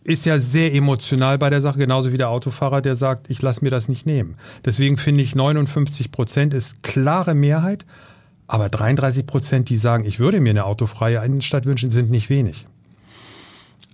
[0.04, 3.64] ist ja sehr emotional bei der Sache, genauso wie der Autofahrer, der sagt, ich lasse
[3.64, 4.36] mir das nicht nehmen.
[4.64, 7.84] Deswegen finde ich 59 Prozent ist klare Mehrheit.
[8.46, 12.66] Aber 33 Prozent, die sagen, ich würde mir eine autofreie Innenstadt wünschen, sind nicht wenig.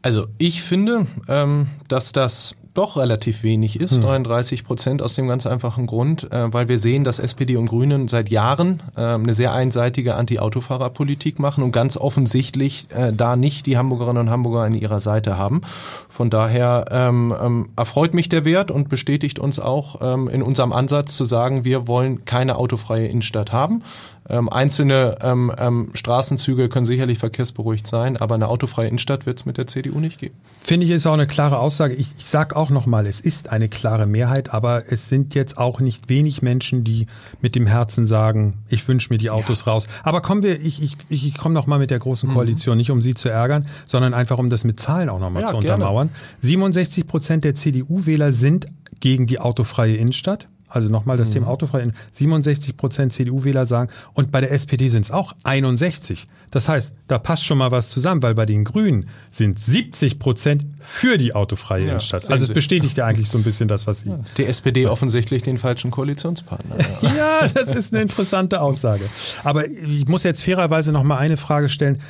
[0.02, 4.04] Also ich finde, ähm, dass das doch relativ wenig ist, hm.
[4.04, 8.08] 33 Prozent aus dem ganz einfachen Grund, äh, weil wir sehen, dass SPD und Grünen
[8.08, 13.76] seit Jahren äh, eine sehr einseitige Anti-Autofahrerpolitik machen und ganz offensichtlich äh, da nicht die
[13.76, 15.60] Hamburgerinnen und Hamburger an ihrer Seite haben.
[16.08, 20.72] Von daher ähm, ähm, erfreut mich der Wert und bestätigt uns auch ähm, in unserem
[20.72, 23.82] Ansatz zu sagen, wir wollen keine autofreie Innenstadt haben.
[24.30, 29.46] Ähm, einzelne ähm, ähm, Straßenzüge können sicherlich verkehrsberuhigt sein, aber eine autofreie Innenstadt wird es
[29.46, 30.36] mit der CDU nicht geben.
[30.64, 31.94] Finde ich ist auch eine klare Aussage.
[31.94, 35.80] Ich, ich sage auch nochmal, es ist eine klare Mehrheit, aber es sind jetzt auch
[35.80, 37.06] nicht wenig Menschen, die
[37.40, 39.72] mit dem Herzen sagen, ich wünsche mir die Autos ja.
[39.72, 39.88] raus.
[40.04, 42.34] Aber kommen wir, ich, ich, ich komme nochmal mit der großen mhm.
[42.34, 42.78] Koalition, mhm.
[42.78, 45.56] nicht um Sie zu ärgern, sondern einfach um das mit Zahlen auch nochmal ja, zu
[45.56, 46.08] untermauern.
[46.08, 46.20] Gerne.
[46.42, 48.66] 67 Prozent der CDU-Wähler sind
[49.00, 50.48] gegen die autofreie Innenstadt.
[50.70, 51.34] Also nochmal das mhm.
[51.34, 51.86] Thema autofrei.
[52.12, 56.28] 67 Prozent CDU-Wähler sagen, und bei der SPD sind es auch 61.
[56.50, 60.66] Das heißt, da passt schon mal was zusammen, weil bei den Grünen sind 70 Prozent
[60.80, 62.30] für die autofreie ja, Innenstadt.
[62.30, 64.10] Also es bestätigt ja eigentlich so ein bisschen das, was Sie.
[64.10, 64.20] Ja.
[64.36, 66.76] Die SPD offensichtlich den falschen Koalitionspartner.
[67.02, 67.14] Ja.
[67.42, 69.04] ja, das ist eine interessante Aussage.
[69.44, 72.00] Aber ich muss jetzt fairerweise noch mal eine Frage stellen.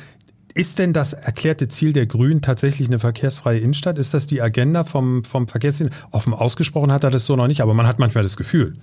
[0.53, 3.97] Ist denn das erklärte Ziel der Grünen tatsächlich eine verkehrsfreie Innenstadt?
[3.97, 5.93] Ist das die Agenda vom, vom Verkehrsdienst?
[6.11, 8.75] Offen ausgesprochen hat er das so noch nicht, aber man hat manchmal das Gefühl.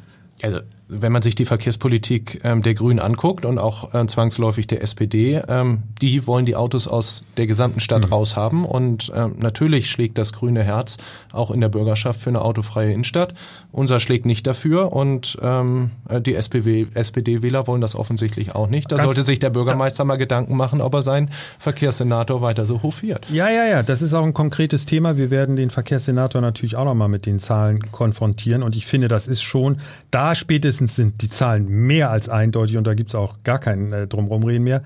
[0.43, 4.83] Also wenn man sich die Verkehrspolitik ähm, der Grünen anguckt und auch äh, zwangsläufig der
[4.83, 8.13] SPD, ähm, die wollen die Autos aus der gesamten Stadt mhm.
[8.13, 8.65] raushaben.
[8.65, 10.97] Und ähm, natürlich schlägt das grüne Herz
[11.33, 13.35] auch in der Bürgerschaft für eine autofreie Innenstadt.
[13.71, 18.91] Unser schlägt nicht dafür und ähm, äh, die SPD-Wähler wollen das offensichtlich auch nicht.
[18.91, 21.29] Da Ganz sollte sich der Bürgermeister mal Gedanken machen, ob er seinen
[21.59, 23.29] Verkehrssenator weiter so hofiert.
[23.31, 25.19] Ja, ja, ja, das ist auch ein konkretes Thema.
[25.19, 28.63] Wir werden den Verkehrssenator natürlich auch nochmal mit den Zahlen konfrontieren.
[28.63, 29.81] Und ich finde, das ist schon,
[30.11, 33.93] da spätestens sind die Zahlen mehr als eindeutig und da gibt es auch gar kein
[33.93, 34.83] äh, Drumrumreden mehr.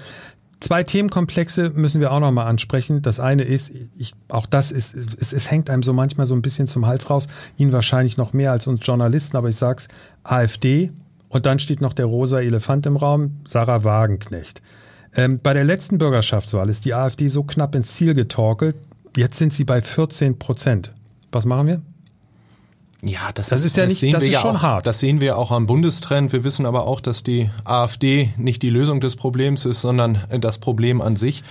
[0.60, 3.02] Zwei Themenkomplexe müssen wir auch noch mal ansprechen.
[3.02, 6.42] Das eine ist, ich, auch das ist, es, es hängt einem so manchmal so ein
[6.42, 7.26] bisschen zum Hals raus.
[7.56, 9.88] Ihnen wahrscheinlich noch mehr als uns Journalisten, aber ich sag's,
[10.22, 10.92] AfD
[11.28, 14.62] und dann steht noch der rosa Elefant im Raum, Sarah Wagenknecht.
[15.14, 18.76] Ähm, bei der letzten Bürgerschaftswahl ist die AfD so knapp ins Ziel getorkelt.
[19.16, 20.92] Jetzt sind sie bei 14 Prozent.
[21.32, 21.82] Was machen wir?
[23.04, 24.86] Ja, das, das ist, ist ja nicht, das, das ist ja schon auch, hart.
[24.86, 26.32] Das sehen wir auch am Bundestrend.
[26.32, 30.58] Wir wissen aber auch, dass die AfD nicht die Lösung des Problems ist, sondern das
[30.58, 31.42] Problem an sich.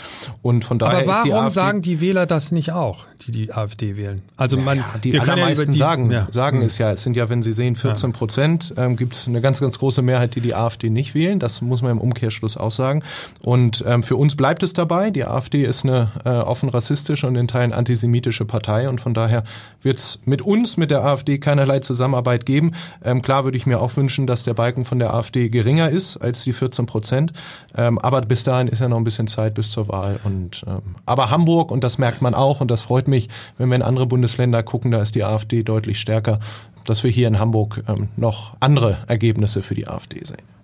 [0.42, 3.34] Und von daher aber warum ist die AfD sagen die Wähler das nicht auch, die
[3.34, 4.22] die AfD wählen?
[4.38, 6.28] Also man, ja, die allermeisten ja die, sagen, ja.
[6.32, 6.66] sagen mhm.
[6.66, 6.94] es ja.
[6.94, 10.02] Es sind ja, wenn Sie sehen, 14 Prozent, ähm, gibt es eine ganz, ganz große
[10.02, 11.38] Mehrheit, die die AfD nicht wählen.
[11.38, 13.04] Das muss man im Umkehrschluss auch sagen.
[13.44, 15.12] Und ähm, für uns bleibt es dabei.
[15.12, 18.88] Die AfD ist eine äh, offen rassistische und in Teilen antisemitische Partei.
[18.88, 19.44] Und von daher
[19.82, 22.72] wird es mit uns, mit der AfD keinerlei Zusammenarbeit geben.
[23.04, 26.18] Ähm, klar würde ich mir auch wünschen, dass der Balken von der AfD geringer ist
[26.18, 27.34] als die 14 Prozent.
[27.76, 30.20] Ähm, aber bis dahin ist ja noch ein bisschen Zeit bis zur Wahl.
[30.24, 33.76] Und, ähm, aber Hamburg, und das merkt man auch, und das freut mich, wenn wir
[33.76, 36.40] in andere Bundesländer gucken, da ist die AfD deutlich stärker,
[36.86, 40.61] dass wir hier in Hamburg ähm, noch andere Ergebnisse für die AfD sehen.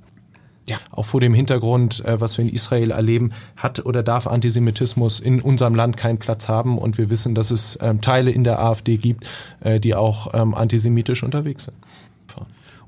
[0.67, 0.77] Ja.
[0.91, 5.41] Auch vor dem Hintergrund, äh, was wir in Israel erleben, hat oder darf Antisemitismus in
[5.41, 6.77] unserem Land keinen Platz haben.
[6.77, 9.29] Und wir wissen, dass es ähm, Teile in der AfD gibt,
[9.61, 11.77] äh, die auch ähm, antisemitisch unterwegs sind.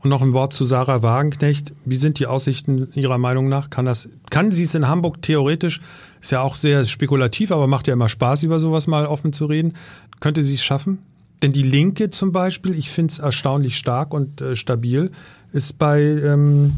[0.01, 1.73] Und noch ein Wort zu Sarah Wagenknecht.
[1.83, 3.69] Wie sind die Aussichten Ihrer Meinung nach?
[3.69, 5.81] Kann das, kann sie es in Hamburg theoretisch?
[6.21, 9.45] Ist ja auch sehr spekulativ, aber macht ja immer Spaß, über sowas mal offen zu
[9.45, 9.73] reden.
[10.21, 10.99] Könnte sie es schaffen?
[11.41, 15.11] Denn die Linke zum Beispiel, ich finde es erstaunlich stark und äh, stabil,
[15.51, 16.73] ist bei ähm,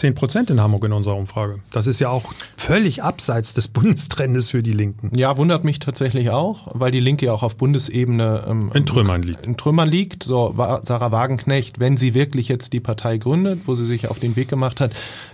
[0.00, 1.60] 10 Prozent in Hamburg in unserer Umfrage.
[1.72, 5.16] Das ist ja auch völlig abseits des Bundestrendes für die Linken.
[5.16, 9.22] Ja, wundert mich tatsächlich auch, weil die Linke ja auch auf Bundesebene ähm, In Trümmern
[9.22, 9.46] liegt.
[9.46, 10.22] In Trümmern liegt.
[10.24, 14.36] So Sarah Wagenknecht, wenn sie wirklich jetzt die Partei gründet, wo sie sich auf den
[14.36, 14.92] Weg gemacht hat,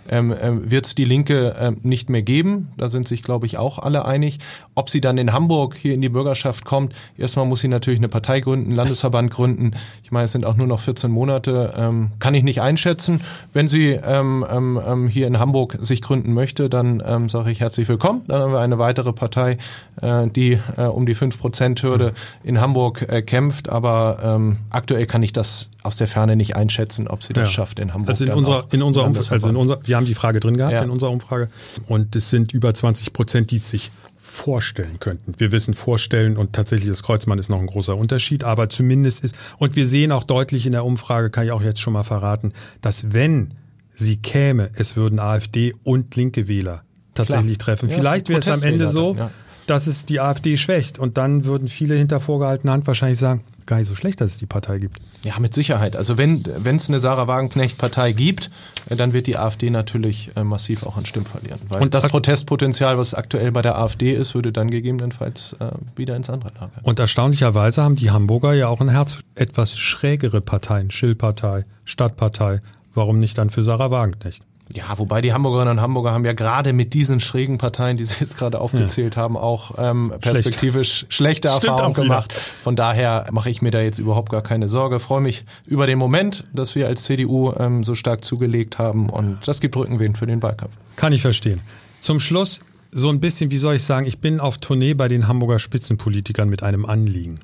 [0.09, 2.69] ähm, ähm, wird es die Linke ähm, nicht mehr geben.
[2.77, 4.39] Da sind sich, glaube ich, auch alle einig.
[4.77, 8.09] Ob sie dann in Hamburg hier in die Bürgerschaft kommt, erstmal muss sie natürlich eine
[8.09, 9.73] Partei gründen, einen Landesverband gründen.
[10.05, 11.75] Ich meine, es sind auch nur noch 14 Monate.
[11.77, 13.21] Ähm, kann ich nicht einschätzen.
[13.53, 17.61] Wenn sie ähm, ähm, ähm, hier in Hamburg sich gründen möchte, dann ähm, sage ich
[17.61, 18.23] herzlich willkommen.
[18.29, 19.59] Dann haben wir eine weitere Partei,
[20.01, 22.13] äh, die äh, um die 5%-Hürde
[22.45, 23.69] in Hamburg äh, kämpft.
[23.69, 27.55] Aber ähm, aktuell kann ich das aus der Ferne nicht einschätzen, ob sie das Ja.
[27.55, 28.11] schafft in Hamburg.
[28.11, 30.73] Also in unserer, in unserer Umfrage, also in unserer, wir haben die Frage drin gehabt
[30.73, 30.83] Ja.
[30.83, 31.49] in unserer Umfrage
[31.87, 35.35] und es sind über 20 Prozent, die es sich vorstellen könnten.
[35.39, 39.37] Wir wissen vorstellen und tatsächlich das Kreuzmann ist noch ein großer Unterschied, aber zumindest ist,
[39.59, 42.53] und wir sehen auch deutlich in der Umfrage, kann ich auch jetzt schon mal verraten,
[42.81, 43.55] dass wenn
[43.93, 46.83] sie käme, es würden AfD und linke Wähler
[47.17, 47.77] tatsächlich Klar.
[47.77, 47.91] treffen.
[47.91, 49.31] Ja, Vielleicht wäre es am Ende Protestwähler so, dann, ja.
[49.67, 53.79] dass es die AfD schwächt und dann würden viele hinter vorgehaltener Hand wahrscheinlich sagen, gar
[53.79, 54.99] nicht so schlecht, dass es die Partei gibt.
[55.25, 55.97] Ja, mit Sicherheit.
[55.97, 58.51] Also wenn wenn es eine Sarah Wagenknecht-Partei gibt,
[58.89, 61.59] äh, dann wird die AfD natürlich äh, massiv auch an Stimmen verlieren.
[61.69, 66.17] Weil Und das Protestpotenzial, was aktuell bei der AfD ist, würde dann gegebenenfalls äh, wieder
[66.17, 66.71] ins andere Lager.
[66.83, 72.61] Und erstaunlicherweise haben die Hamburger ja auch ein Herz etwas schrägere Parteien, Schillpartei, Stadtpartei.
[72.95, 74.43] Warum nicht dann für Sarah Wagenknecht?
[74.73, 78.17] Ja, wobei die Hamburgerinnen und Hamburger haben ja gerade mit diesen schrägen Parteien, die Sie
[78.21, 82.35] jetzt gerade aufgezählt haben, auch ähm, perspektivisch schlechte Stimmt Erfahrungen gemacht.
[82.35, 84.99] Von daher mache ich mir da jetzt überhaupt gar keine Sorge.
[84.99, 89.47] Freue mich über den Moment, dass wir als CDU ähm, so stark zugelegt haben und
[89.47, 90.73] das gibt Rückenwind für den Wahlkampf.
[90.97, 91.61] Kann ich verstehen.
[92.01, 92.61] Zum Schluss
[92.91, 96.49] so ein bisschen, wie soll ich sagen, ich bin auf Tournee bei den Hamburger Spitzenpolitikern
[96.49, 97.41] mit einem Anliegen.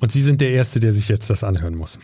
[0.00, 1.98] Und Sie sind der Erste, der sich jetzt das anhören muss.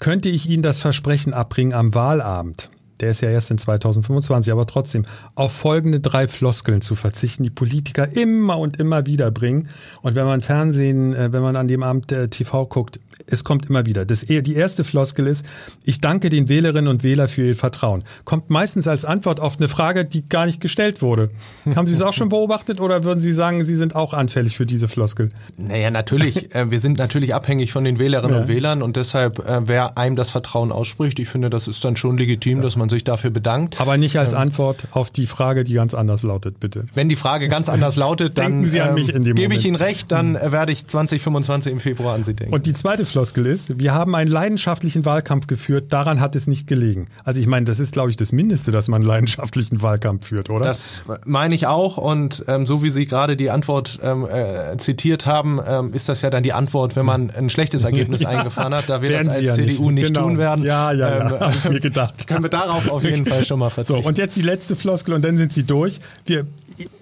[0.00, 2.70] Könnte ich Ihnen das Versprechen abbringen am Wahlabend?
[3.00, 7.50] Der ist ja erst in 2025, aber trotzdem auf folgende drei Floskeln zu verzichten, die
[7.50, 9.68] Politiker immer und immer wieder bringen.
[10.02, 13.66] Und wenn man Fernsehen, äh, wenn man an dem Abend äh, TV guckt, es kommt
[13.68, 14.04] immer wieder.
[14.04, 15.44] Das, die erste Floskel ist,
[15.84, 18.04] ich danke den Wählerinnen und Wählern für ihr Vertrauen.
[18.24, 21.30] Kommt meistens als Antwort auf eine Frage, die gar nicht gestellt wurde.
[21.76, 24.66] Haben Sie es auch schon beobachtet oder würden Sie sagen, Sie sind auch anfällig für
[24.66, 25.30] diese Floskel?
[25.56, 26.54] Naja, natürlich.
[26.54, 28.42] äh, wir sind natürlich abhängig von den Wählerinnen Ja.
[28.42, 32.16] und Wählern und deshalb, wer einem das Vertrauen ausspricht, ich finde, das ist dann schon
[32.18, 33.80] legitim, dass man sich dafür bedankt.
[33.80, 36.84] Aber nicht als Antwort auf die Frage, die ganz anders lautet, bitte.
[36.92, 39.64] Wenn die Frage ganz anders lautet, dann Denken Sie an mich in dem gebe ich.
[39.64, 42.52] Ihnen recht, dann äh, werde ich 2025 im Februar an Sie denken.
[42.52, 46.66] Und die zweite Floskel ist, wir haben einen leidenschaftlichen Wahlkampf geführt, daran hat es nicht
[46.66, 47.06] gelegen.
[47.24, 50.50] Also ich meine, das ist, glaube ich, das Mindeste, dass man einen leidenschaftlichen Wahlkampf führt,
[50.50, 50.64] oder?
[50.64, 55.26] Das meine ich auch und ähm, so wie Sie gerade die Antwort ähm, äh, zitiert
[55.26, 58.88] haben, ähm, ist das ja dann die Antwort, wenn man ein schlechtes Ergebnis eingefahren hat,
[58.88, 60.22] da wir das als ja CDU nicht, Genau.
[60.22, 60.64] tun werden.
[60.64, 62.26] Ja, ja, ja, ähm, ich mir gedacht.
[62.26, 64.04] Können wir darauf auf jeden Fall schon mal So, verzichten.
[64.06, 66.00] und jetzt die letzte Floskel und dann sind sie durch.
[66.24, 66.46] Wir,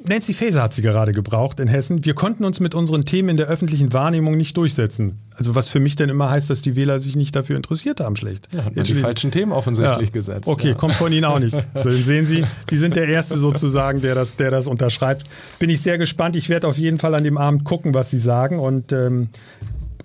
[0.05, 2.05] Nancy Faeser hat sie gerade gebraucht in Hessen.
[2.05, 5.19] Wir konnten uns mit unseren Themen in der öffentlichen Wahrnehmung nicht durchsetzen.
[5.37, 8.17] Also was für mich denn immer heißt, dass die Wähler sich nicht dafür interessiert haben,
[8.17, 8.49] schlecht.
[8.53, 10.49] Ja, hat man die falschen Themen offensichtlich gesetzt.
[10.49, 10.75] Okay, ja.
[10.75, 11.55] kommt von Ihnen auch nicht.
[11.75, 15.25] So, dann sehen Sie, Sie sind der Erste sozusagen, der das, der das unterschreibt.
[15.61, 16.35] Bin ich sehr gespannt.
[16.35, 19.29] Ich werde auf jeden Fall an dem Abend gucken, was Sie sagen und ähm,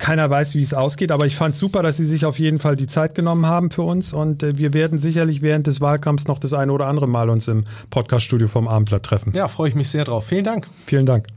[0.03, 2.75] keiner weiß, wie es ausgeht, aber ich fand super, dass Sie sich auf jeden Fall
[2.75, 6.39] die Zeit genommen haben für uns und äh, wir werden sicherlich während des Wahlkampfs noch
[6.39, 9.31] das eine oder andere Mal uns im Podcaststudio vom Abendblatt treffen.
[9.33, 10.25] Ja, freue ich mich sehr drauf.
[10.27, 10.67] Vielen Dank.
[10.85, 11.27] Vielen Dank.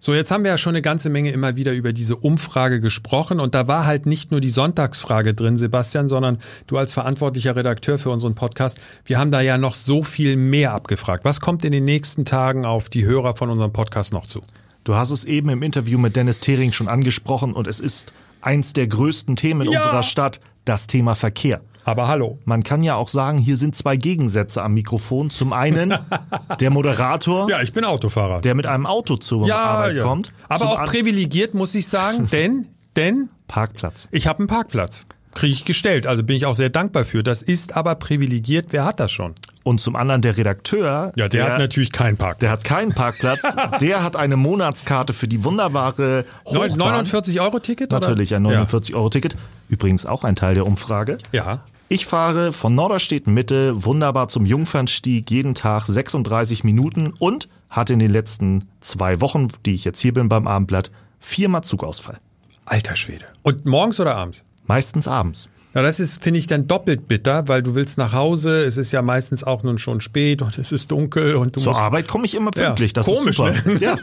[0.00, 3.38] So, jetzt haben wir ja schon eine ganze Menge immer wieder über diese Umfrage gesprochen
[3.38, 6.38] und da war halt nicht nur die Sonntagsfrage drin, Sebastian, sondern
[6.68, 10.72] du als verantwortlicher Redakteur für unseren Podcast, wir haben da ja noch so viel mehr
[10.72, 11.26] abgefragt.
[11.26, 14.40] Was kommt in den nächsten Tagen auf die Hörer von unserem Podcast noch zu?
[14.84, 18.72] Du hast es eben im Interview mit Dennis Thering schon angesprochen und es ist eins
[18.72, 19.82] der größten Themen in Ja.
[19.84, 21.60] unserer Stadt, das Thema Verkehr.
[21.84, 22.38] Aber hallo.
[22.44, 25.30] Man kann ja auch sagen, hier sind zwei Gegensätze am Mikrofon.
[25.30, 25.94] Zum einen
[26.60, 28.40] der Moderator, Ja, ich bin Autofahrer.
[28.40, 30.32] der mit einem Auto zur Arbeit kommt.
[30.48, 32.66] Aber Zum auch privilegiert, muss ich sagen, denn,
[32.96, 34.08] denn Parkplatz.
[34.12, 35.06] ich habe einen Parkplatz.
[35.34, 37.22] Kriege ich gestellt, also bin ich auch sehr dankbar für.
[37.22, 38.66] Das ist aber privilegiert.
[38.70, 39.34] Wer hat das schon?
[39.64, 41.12] Und zum anderen der Redakteur.
[41.16, 42.40] Ja, der, hat natürlich keinen Parkplatz.
[42.40, 43.42] Der hat keinen Parkplatz.
[43.80, 46.78] der hat eine Monatskarte für die wunderbare Hochbahn.
[46.78, 47.92] 49 Euro Ticket?
[47.92, 49.36] Natürlich ein 49-Euro-Ticket.
[49.68, 51.18] Übrigens auch ein Teil der Umfrage.
[51.32, 51.44] Ja.
[51.44, 51.60] ja.
[51.88, 57.98] Ich fahre von Norderstedt Mitte wunderbar zum Jungfernstieg jeden Tag 36 Minuten und hatte in
[57.98, 60.90] den letzten zwei Wochen, die ich jetzt hier bin beim Abendblatt,
[61.20, 62.18] viermal Zugausfall.
[62.64, 63.26] Alter Schwede.
[63.42, 64.42] Und morgens oder abends?
[64.66, 65.50] Meistens abends.
[65.74, 68.92] Ja, das ist, finde ich, dann doppelt bitter, weil du willst nach Hause, es ist
[68.92, 71.76] ja meistens auch nun schon spät und es ist dunkel und du Zur.
[71.76, 72.92] Arbeit komme ich immer Ja, pünktlich.
[72.92, 73.72] das komisch, ist super.
[73.72, 73.78] ne?
[73.80, 73.96] Ja.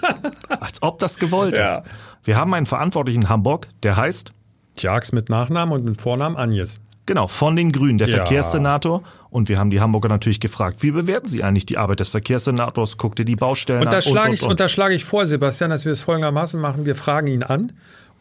[0.59, 1.77] Als ob das gewollt Ja.
[1.77, 1.83] ist.
[2.23, 4.33] Wir haben einen Verantwortlichen in Hamburg, der heißt
[4.77, 6.79] Tjax mit Nachnamen und mit Vornamen Agnes.
[7.05, 8.17] Genau, von den Grünen, der Ja.
[8.17, 9.03] Verkehrssenator.
[9.31, 12.97] Und wir haben die Hamburger natürlich gefragt, wie bewerten Sie eigentlich die Arbeit des Verkehrssenators?
[12.97, 14.01] Guckt ihr die Baustellen Und da an?
[14.03, 16.85] schlage ich, und, und da schlage ich vor, Sebastian, dass wir es folgendermaßen machen.
[16.85, 17.71] Wir fragen ihn an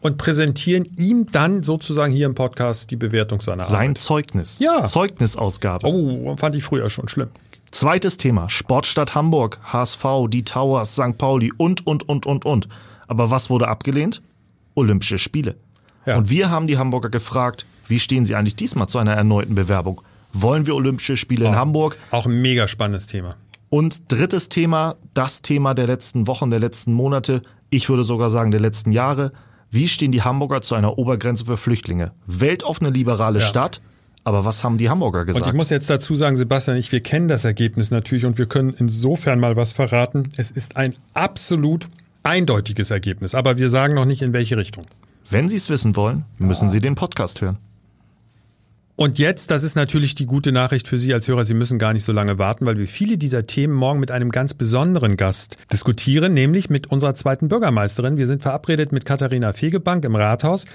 [0.01, 3.97] und präsentieren ihm dann sozusagen hier im Podcast die Bewertung seiner Sein Arbeit.
[3.97, 4.59] Zeugnis.
[4.59, 4.85] Ja.
[4.85, 5.87] Zeugnisausgabe.
[5.87, 7.29] Oh, fand ich früher schon schlimm.
[7.71, 11.17] Zweites Thema, Sportstadt Hamburg, HSV, die Towers, St.
[11.17, 12.67] Pauli und, und, und, und, und.
[13.07, 14.21] Aber was wurde abgelehnt?
[14.73, 15.55] Olympische Spiele.
[16.05, 16.17] Ja.
[16.17, 20.01] Und wir haben die Hamburger gefragt, wie stehen sie eigentlich diesmal zu einer erneuten Bewerbung?
[20.31, 21.97] Wollen wir Olympische Spiele in Hamburg?
[22.11, 23.35] Auch ein mega spannendes Thema.
[23.69, 28.51] Und drittes Thema, das Thema der letzten Wochen, der letzten Monate, ich würde sogar sagen
[28.51, 29.31] der letzten Jahre.
[29.71, 32.11] Wie stehen die Hamburger zu einer Obergrenze für Flüchtlinge?
[32.25, 33.45] Weltoffene liberale Ja.
[33.45, 33.81] Stadt,
[34.23, 35.45] aber was haben die Hamburger gesagt?
[35.45, 38.47] Und ich muss jetzt dazu sagen, Sebastian ich, wir kennen das Ergebnis natürlich und wir
[38.47, 40.29] können insofern mal was verraten.
[40.37, 41.87] Es ist ein absolut
[42.23, 44.85] eindeutiges Ergebnis, aber wir sagen noch nicht in welche Richtung.
[45.29, 47.57] Wenn Sie es wissen wollen, müssen Sie den Podcast hören.
[48.99, 51.93] Und jetzt, das ist natürlich die gute Nachricht für Sie als Hörer, Sie müssen gar
[51.93, 55.55] nicht so lange warten, weil wir viele dieser Themen morgen mit einem ganz besonderen Gast
[55.71, 58.17] diskutieren, nämlich mit unserer zweiten Bürgermeisterin.
[58.17, 60.65] Wir sind verabredet mit Katharina Fegebank im Rathaus.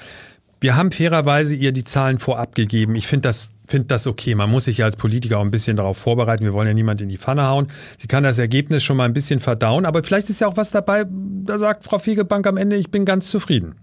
[0.58, 2.94] Wir haben fairerweise ihr die Zahlen vorab gegeben.
[2.94, 4.34] Ich finde das, finde das okay.
[4.34, 6.44] Man muss sich ja als Politiker auch ein bisschen darauf vorbereiten.
[6.44, 7.66] Wir wollen ja niemand in die Pfanne hauen.
[7.98, 10.70] Sie kann das Ergebnis schon mal ein bisschen verdauen, aber vielleicht ist ja auch was
[10.70, 13.74] dabei, da sagt Frau Fegebank am Ende, ich bin ganz zufrieden.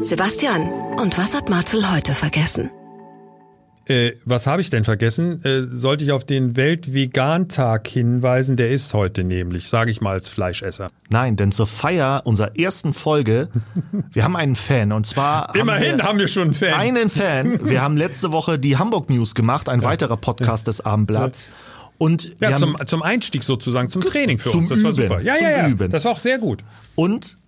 [0.00, 0.62] Sebastian,
[1.00, 2.68] und was hat Marcel heute vergessen?
[3.86, 5.44] Äh, was habe ich denn vergessen?
[5.44, 8.56] Äh, sollte ich auf den Weltvegan-Tag hinweisen?
[8.56, 10.90] Der ist heute nämlich, sage ich mal als Fleischesser.
[11.10, 13.48] Nein, denn zur Feier unserer ersten Folge,
[14.12, 16.72] wir haben einen Fan und zwar Immerhin haben wir haben wir schon einen Fan.
[16.74, 17.68] einen Fan.
[17.68, 21.48] Wir haben letzte Woche die Hamburg News gemacht, ein weiterer Podcast des Abendblatts.
[21.98, 24.70] Und ja, zum, zum Einstieg sozusagen, zum Training für Zum uns.
[24.70, 25.20] Das war Üben, super.
[25.20, 25.68] Ja, zum ja, ja.
[25.68, 25.90] Üben.
[25.90, 26.64] Das war auch sehr gut.
[26.94, 27.38] und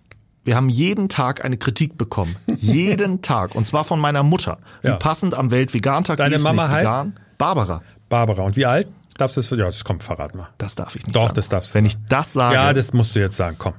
[0.47, 2.35] wir haben jeden Tag eine Kritik bekommen.
[2.57, 3.53] jeden Tag.
[3.53, 4.57] Und zwar von meiner Mutter.
[4.81, 4.95] Wie Ja.
[4.95, 6.17] passend am Weltvegantag.
[6.17, 6.93] Deine Mama nicht heißt?
[6.93, 7.13] vegan.
[7.37, 7.81] Barbara.
[8.09, 8.41] Barbara.
[8.43, 8.87] Und wie alt?
[9.17, 9.49] Darfst du das?
[9.51, 10.47] Ja, das kommt, verrat mal.
[10.57, 11.35] Das darf ich nicht Doch, sagen.
[11.35, 13.57] das darfst du Wenn ich das sage, Ja, das musst du jetzt sagen.
[13.59, 13.73] Komm.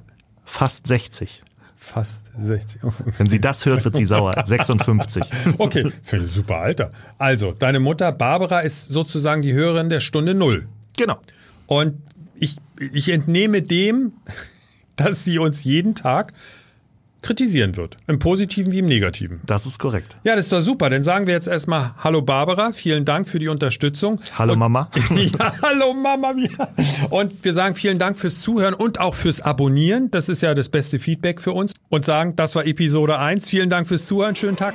[0.45, 1.43] fast 60.
[1.77, 2.83] Fast 60.
[3.19, 4.35] Wenn sie das hört, wird sie sauer.
[4.45, 5.23] 56.
[5.59, 6.91] Okay, finde ich super Alter.
[7.19, 10.67] Also, deine Mutter Barbara ist sozusagen die Hörerin der Stunde Null.
[10.97, 11.17] Genau.
[11.67, 12.03] Und
[12.35, 12.57] ich,
[12.93, 14.13] ich entnehme dem,
[14.97, 16.33] dass sie uns jeden Tag
[17.23, 17.97] kritisieren wird.
[18.07, 19.41] Im Positiven wie im Negativen.
[19.47, 20.17] Das ist korrekt.
[20.25, 20.91] Ja, das ist doch super.
[20.91, 24.21] Dann sagen wir jetzt erstmal Hallo Barbara, vielen Dank für die Unterstützung.
[24.39, 24.91] Hallo und, Mama.
[25.17, 26.33] Ja, hallo Mama.
[27.11, 30.11] Und wir sagen vielen Dank fürs Zuhören und auch fürs Abonnieren.
[30.11, 31.73] Das ist ja das beste Feedback für uns.
[31.89, 33.49] Und sagen, das war Episode 1.
[33.49, 34.37] Vielen Dank fürs Zuhören.
[34.37, 34.75] Schönen Tag.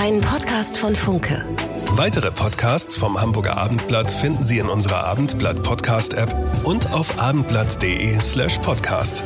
[0.00, 1.44] Ein Podcast von Funke.
[1.92, 8.20] Weitere Podcasts vom Hamburger Abendblatt finden Sie in unserer Abendblatt Podcast App und auf abendblatt.de
[8.20, 9.24] slash podcast.